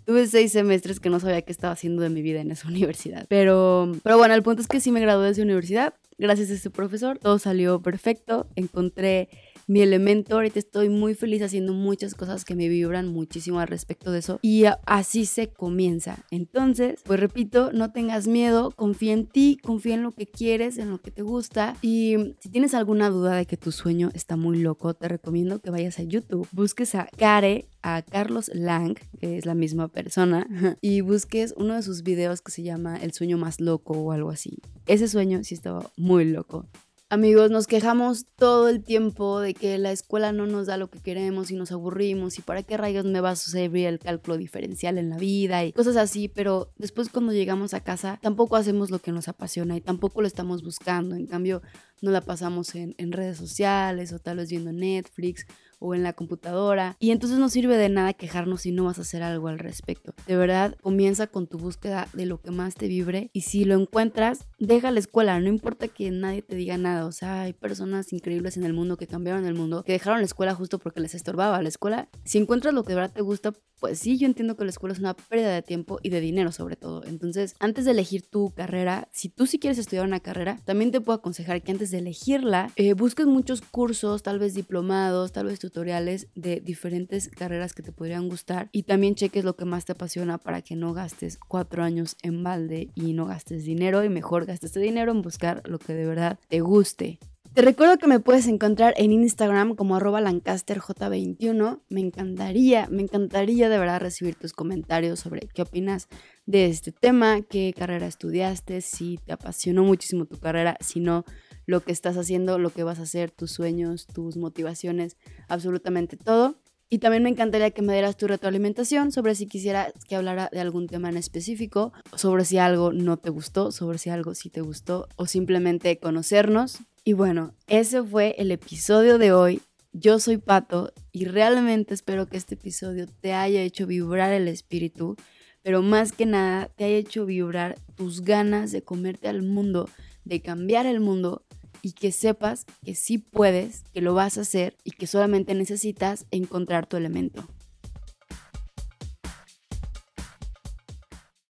tuve 0.05 0.27
seis 0.29 0.53
semestres 0.53 1.01
que 1.01 1.11
no 1.11 1.19
sabía 1.19 1.43
qué 1.43 1.51
estaba 1.51 1.73
haciendo 1.73 2.03
de 2.03 2.11
mi 2.11 2.23
vida 2.23 2.41
en 2.41 2.51
esa 2.51 2.69
universidad. 2.69 3.27
Pero, 3.29 3.93
pero 4.05 4.17
bueno, 4.17 4.35
el 4.35 4.43
punto 4.43 4.63
es 4.63 4.69
que 4.69 4.81
sí 4.81 4.93
me 4.93 5.01
gradué 5.01 5.25
de 5.27 5.33
esa 5.33 5.43
universidad, 5.43 5.95
gracias 6.19 6.51
a 6.51 6.55
ese 6.55 6.71
profesor, 6.71 7.19
todo 7.19 7.39
salió 7.39 7.83
perfecto, 7.83 8.47
encontré 8.55 9.29
mi 9.71 9.83
elemento. 9.83 10.35
Ahorita 10.35 10.59
estoy 10.59 10.89
muy 10.89 11.15
feliz 11.15 11.43
haciendo 11.43 11.73
muchas 11.73 12.17
cosas 12.17 12.45
que 12.45 12.57
me 12.57 12.69
vibran 12.69 13.07
muchísimo 13.07 13.61
al 13.61 13.69
respecto 13.69 14.11
de 14.11 14.19
eso. 14.19 14.41
Y 14.43 14.65
así 14.85 15.27
se 15.27 15.47
comienza. 15.53 16.19
Entonces, 16.33 17.01
pues 17.05 17.21
repito, 17.21 17.71
no 17.73 17.93
tengas 17.93 18.27
miedo, 18.27 18.73
confía 18.73 19.13
en 19.13 19.29
ti, 19.29 19.59
confía 19.63 19.95
en 19.95 20.03
lo 20.03 20.11
que 20.11 20.27
quieres, 20.27 20.77
en 20.77 20.91
lo 20.91 21.01
que 21.01 21.13
te 21.13 21.23
gusta. 21.23 21.77
Y 21.83 22.17
si 22.41 22.49
tienes 22.49 22.75
alguna 22.75 23.11
duda 23.11 23.37
de 23.37 23.47
que 23.47 23.57
tu 23.57 23.71
sueño 23.71 24.11
está 24.13 24.37
muy 24.37 24.59
loco, 24.59 24.95
te 24.95 25.07
recomiendo 25.07 25.61
que 25.61 25.71
vayas 25.71 26.01
a 26.01 26.03
YouTube, 26.03 26.49
busques 26.51 26.97
a 26.97 27.07
Care 27.17 27.69
a 27.83 28.03
Carlos 28.03 28.51
Lang, 28.53 28.99
que 29.21 29.39
es 29.39 29.47
la 29.47 29.55
misma 29.55 29.87
persona, 29.87 30.49
y 30.81 31.01
busques 31.01 31.55
uno 31.57 31.77
de 31.77 31.83
sus 31.83 32.03
videos 32.03 32.43
que 32.43 32.51
se 32.51 32.65
llama 32.65 32.97
El 32.97 33.13
sueño 33.13 33.39
más 33.39 33.61
loco 33.61 33.93
o 33.93 34.11
algo 34.11 34.31
así. 34.31 34.59
Ese 34.87 35.07
sueño 35.07 35.45
sí 35.45 35.55
estaba 35.55 35.89
muy 35.97 36.25
loco. 36.25 36.67
Amigos, 37.13 37.51
nos 37.51 37.67
quejamos 37.67 38.27
todo 38.37 38.69
el 38.69 38.85
tiempo 38.85 39.41
de 39.41 39.53
que 39.53 39.79
la 39.79 39.91
escuela 39.91 40.31
no 40.31 40.47
nos 40.47 40.69
da 40.69 40.77
lo 40.77 40.91
que 40.91 41.01
queremos 41.01 41.51
y 41.51 41.57
nos 41.57 41.73
aburrimos 41.73 42.39
y 42.39 42.43
para 42.43 42.63
qué 42.63 42.77
rayos 42.77 43.05
me 43.05 43.21
va 43.21 43.31
a 43.31 43.37
suceder 43.37 43.89
el 43.89 43.99
cálculo 43.99 44.37
diferencial 44.37 44.97
en 44.97 45.11
la 45.11 45.17
vida 45.17 45.65
y 45.65 45.73
cosas 45.73 45.97
así, 45.97 46.29
pero 46.29 46.73
después 46.77 47.09
cuando 47.09 47.33
llegamos 47.33 47.75
a 47.75 47.81
casa 47.81 48.21
tampoco 48.23 48.55
hacemos 48.55 48.93
lo 48.93 49.01
que 49.01 49.11
nos 49.11 49.27
apasiona 49.27 49.77
y 49.77 49.81
tampoco 49.81 50.21
lo 50.21 50.29
estamos 50.29 50.63
buscando. 50.63 51.17
En 51.17 51.27
cambio, 51.27 51.63
no 52.01 52.13
la 52.13 52.21
pasamos 52.21 52.77
en, 52.77 52.95
en 52.97 53.11
redes 53.11 53.39
sociales 53.39 54.13
o 54.13 54.21
tal 54.21 54.37
vez 54.37 54.49
viendo 54.49 54.71
Netflix 54.71 55.47
o 55.81 55.95
en 55.95 56.03
la 56.03 56.13
computadora. 56.13 56.97
Y 57.01 57.11
entonces 57.11 57.39
no 57.39 57.49
sirve 57.49 57.77
de 57.77 57.89
nada 57.89 58.13
quejarnos 58.13 58.63
si 58.63 58.73
no 58.73 58.85
vas 58.85 58.99
a 58.99 59.03
hacer 59.03 59.23
algo 59.23 59.49
al 59.49 59.59
respecto. 59.59 60.15
De 60.27 60.37
verdad, 60.37 60.77
comienza 60.81 61.27
con 61.27 61.47
tu 61.47 61.59
búsqueda 61.59 62.09
de 62.13 62.27
lo 62.27 62.41
que 62.41 62.51
más 62.51 62.75
te 62.75 62.87
vibre 62.87 63.31
y 63.33 63.43
si 63.43 63.65
lo 63.65 63.75
encuentras, 63.75 64.47
deja 64.59 64.91
la 64.91 65.01
escuela. 65.01 65.41
No 65.41 65.49
importa 65.49 65.89
que 65.89 66.11
nadie 66.11 66.43
te 66.43 66.55
diga 66.55 66.77
nada. 66.77 67.07
O 67.07 67.13
sea, 67.13 67.43
hay 67.43 67.53
personas 67.53 68.13
increíbles 68.13 68.57
en 68.57 68.65
el 68.65 68.73
mundo 68.73 68.97
que 68.97 69.07
cambiaron 69.07 69.45
el 69.47 69.55
mundo, 69.55 69.83
que 69.83 69.93
dejaron 69.93 70.21
la 70.21 70.27
escuela 70.27 70.55
justo 70.55 70.79
porque 70.79 71.01
les 71.01 71.15
estorbaba. 71.15 71.63
La 71.63 71.69
escuela, 71.69 72.09
si 72.25 72.39
encuentras 72.39 72.75
lo 72.75 72.85
que 72.85 72.91
de 72.91 72.97
verdad 72.97 73.15
te 73.15 73.23
gusta, 73.23 73.53
pues 73.81 73.99
sí, 73.99 74.19
yo 74.19 74.27
entiendo 74.27 74.57
que 74.57 74.65
la 74.65 74.71
escuela 74.71 74.93
es 74.93 75.01
una 75.01 75.15
pérdida 75.15 75.53
de 75.55 75.63
tiempo 75.63 75.99
y 76.03 76.11
de 76.11 76.21
dinero 76.21 76.53
sobre 76.53 76.77
todo. 76.77 77.03
Entonces, 77.05 77.55
antes 77.59 77.85
de 77.85 77.93
elegir 77.93 78.27
tu 78.27 78.51
carrera, 78.51 79.09
si 79.13 79.29
tú 79.29 79.47
sí 79.47 79.59
quieres 79.59 79.79
estudiar 79.79 80.07
una 80.07 80.21
carrera, 80.21 80.59
también 80.65 80.91
te 80.91 81.01
puedo 81.01 81.19
aconsejar 81.19 81.63
que 81.63 81.73
antes 81.73 81.91
de 81.91 81.99
elegirla, 81.99 82.71
eh, 82.77 82.93
busques 82.93 83.27
muchos 83.27 83.63
cursos, 83.63 84.23
tal 84.23 84.39
vez 84.39 84.55
diplomados, 84.55 85.33
tal 85.33 85.47
vez 85.47 85.59
tutoriales 85.59 86.29
de 86.35 86.61
diferentes 86.61 87.29
carreras 87.29 87.73
que 87.73 87.83
te 87.83 87.93
podrían 87.93 88.29
gustar 88.29 88.69
y 88.73 88.85
también 88.85 89.15
cheques 89.15 89.45
lo 89.45 89.57
que 89.57 89.65
más 89.65 89.85
te 89.85 89.93
apasiona 89.93 90.39
para 90.39 90.63
que 90.63 90.77
no 90.77 90.93
gastes 90.93 91.39
cuatro 91.49 91.83
años 91.83 92.17
en 92.23 92.43
balde 92.43 92.91
y 92.95 93.13
no 93.15 93.27
gastes 93.27 93.65
dinero 93.65 94.05
y 94.05 94.09
mejor 94.09 94.47
gastes 94.47 94.71
este 94.71 94.81
dinero 94.81 95.11
en 95.11 95.23
buscar 95.23 95.63
lo 95.69 95.79
que 95.79 95.95
de 95.95 96.07
verdad 96.07 96.39
te 96.49 96.61
guste. 96.61 97.19
Te 97.53 97.63
recuerdo 97.63 97.99
que 97.99 98.07
me 98.07 98.21
puedes 98.21 98.47
encontrar 98.47 98.95
en 98.97 99.11
Instagram 99.11 99.75
como 99.75 99.97
arroba 99.97 100.21
lancasterj21. 100.21 101.83
Me 101.89 102.01
encantaría, 102.01 102.87
me 102.89 103.03
encantaría 103.03 103.69
de 103.69 103.77
verdad 103.77 104.01
recibir 104.01 104.37
tus 104.37 104.53
comentarios 104.53 105.19
sobre 105.19 105.49
qué 105.49 105.63
opinas 105.63 106.07
de 106.47 106.67
este 106.67 106.93
tema, 106.93 107.43
qué 107.43 107.75
carrera 107.77 108.07
estudiaste, 108.07 108.81
si 108.83 109.19
te 109.27 109.33
apasionó 109.33 109.83
muchísimo 109.83 110.27
tu 110.27 110.39
carrera, 110.39 110.77
si 110.81 111.01
no, 111.01 111.25
lo 111.67 111.81
que 111.81 111.91
estás 111.91 112.17
haciendo, 112.17 112.57
lo 112.61 112.71
que 112.71 112.85
vas 112.85 113.01
a 113.01 113.03
hacer, 113.03 113.33
tus 113.33 113.51
sueños, 113.51 114.07
tus 114.07 114.37
motivaciones, 114.37 115.17
absolutamente 115.49 116.17
todo. 116.17 116.55
Y 116.93 116.99
también 116.99 117.23
me 117.23 117.31
encantaría 117.31 117.71
que 117.71 117.83
me 117.83 117.93
dieras 117.93 118.17
tu 118.17 118.27
retroalimentación 118.27 119.13
sobre 119.13 119.37
si 119.37 119.47
quisieras 119.47 119.93
que 120.09 120.17
hablara 120.17 120.51
de 120.53 120.59
algún 120.59 120.89
tema 120.89 121.09
en 121.09 121.17
específico, 121.17 121.93
sobre 122.17 122.45
si 122.45 122.59
algo 122.59 122.93
no 122.93 123.17
te 123.17 123.31
gustó, 123.31 123.71
sobre 123.71 123.99
si 123.99 124.11
algo 124.11 124.35
sí 124.35 124.51
te 124.51 124.61
gustó 124.61 125.07
o 125.15 125.27
simplemente 125.27 126.01
conocernos. 126.01 126.79
Y 127.05 127.13
bueno, 127.13 127.55
ese 127.69 128.03
fue 128.03 128.35
el 128.39 128.51
episodio 128.51 129.19
de 129.19 129.33
hoy. 129.33 129.63
Yo 129.93 130.19
soy 130.19 130.39
Pato 130.39 130.93
y 131.13 131.27
realmente 131.27 131.95
espero 131.95 132.27
que 132.27 132.37
este 132.37 132.57
episodio 132.57 133.07
te 133.21 133.35
haya 133.35 133.63
hecho 133.63 133.87
vibrar 133.87 134.33
el 134.33 134.49
espíritu, 134.49 135.17
pero 135.63 135.83
más 135.83 136.11
que 136.11 136.27
nada 136.27 136.71
te 136.75 136.87
haya 136.87 136.97
hecho 136.97 137.25
vibrar 137.25 137.79
tus 137.95 138.23
ganas 138.23 138.73
de 138.73 138.83
comerte 138.83 139.29
al 139.29 139.43
mundo, 139.43 139.89
de 140.25 140.43
cambiar 140.43 140.87
el 140.87 140.99
mundo 140.99 141.45
y 141.83 141.93
que 141.93 142.13
sepas 142.13 142.67
que 142.85 142.95
sí 142.95 143.19
puedes, 143.19 143.83
que 143.93 144.01
lo 144.01 144.15
vas 144.15 144.39
a 144.39 144.43
hacer 144.43 144.77
y 144.85 144.93
que 144.93 145.07
solamente 145.07 145.55
necesitas 145.55 146.27
encontrar 146.31 146.87
tu 146.87 146.97
elemento. 146.97 147.47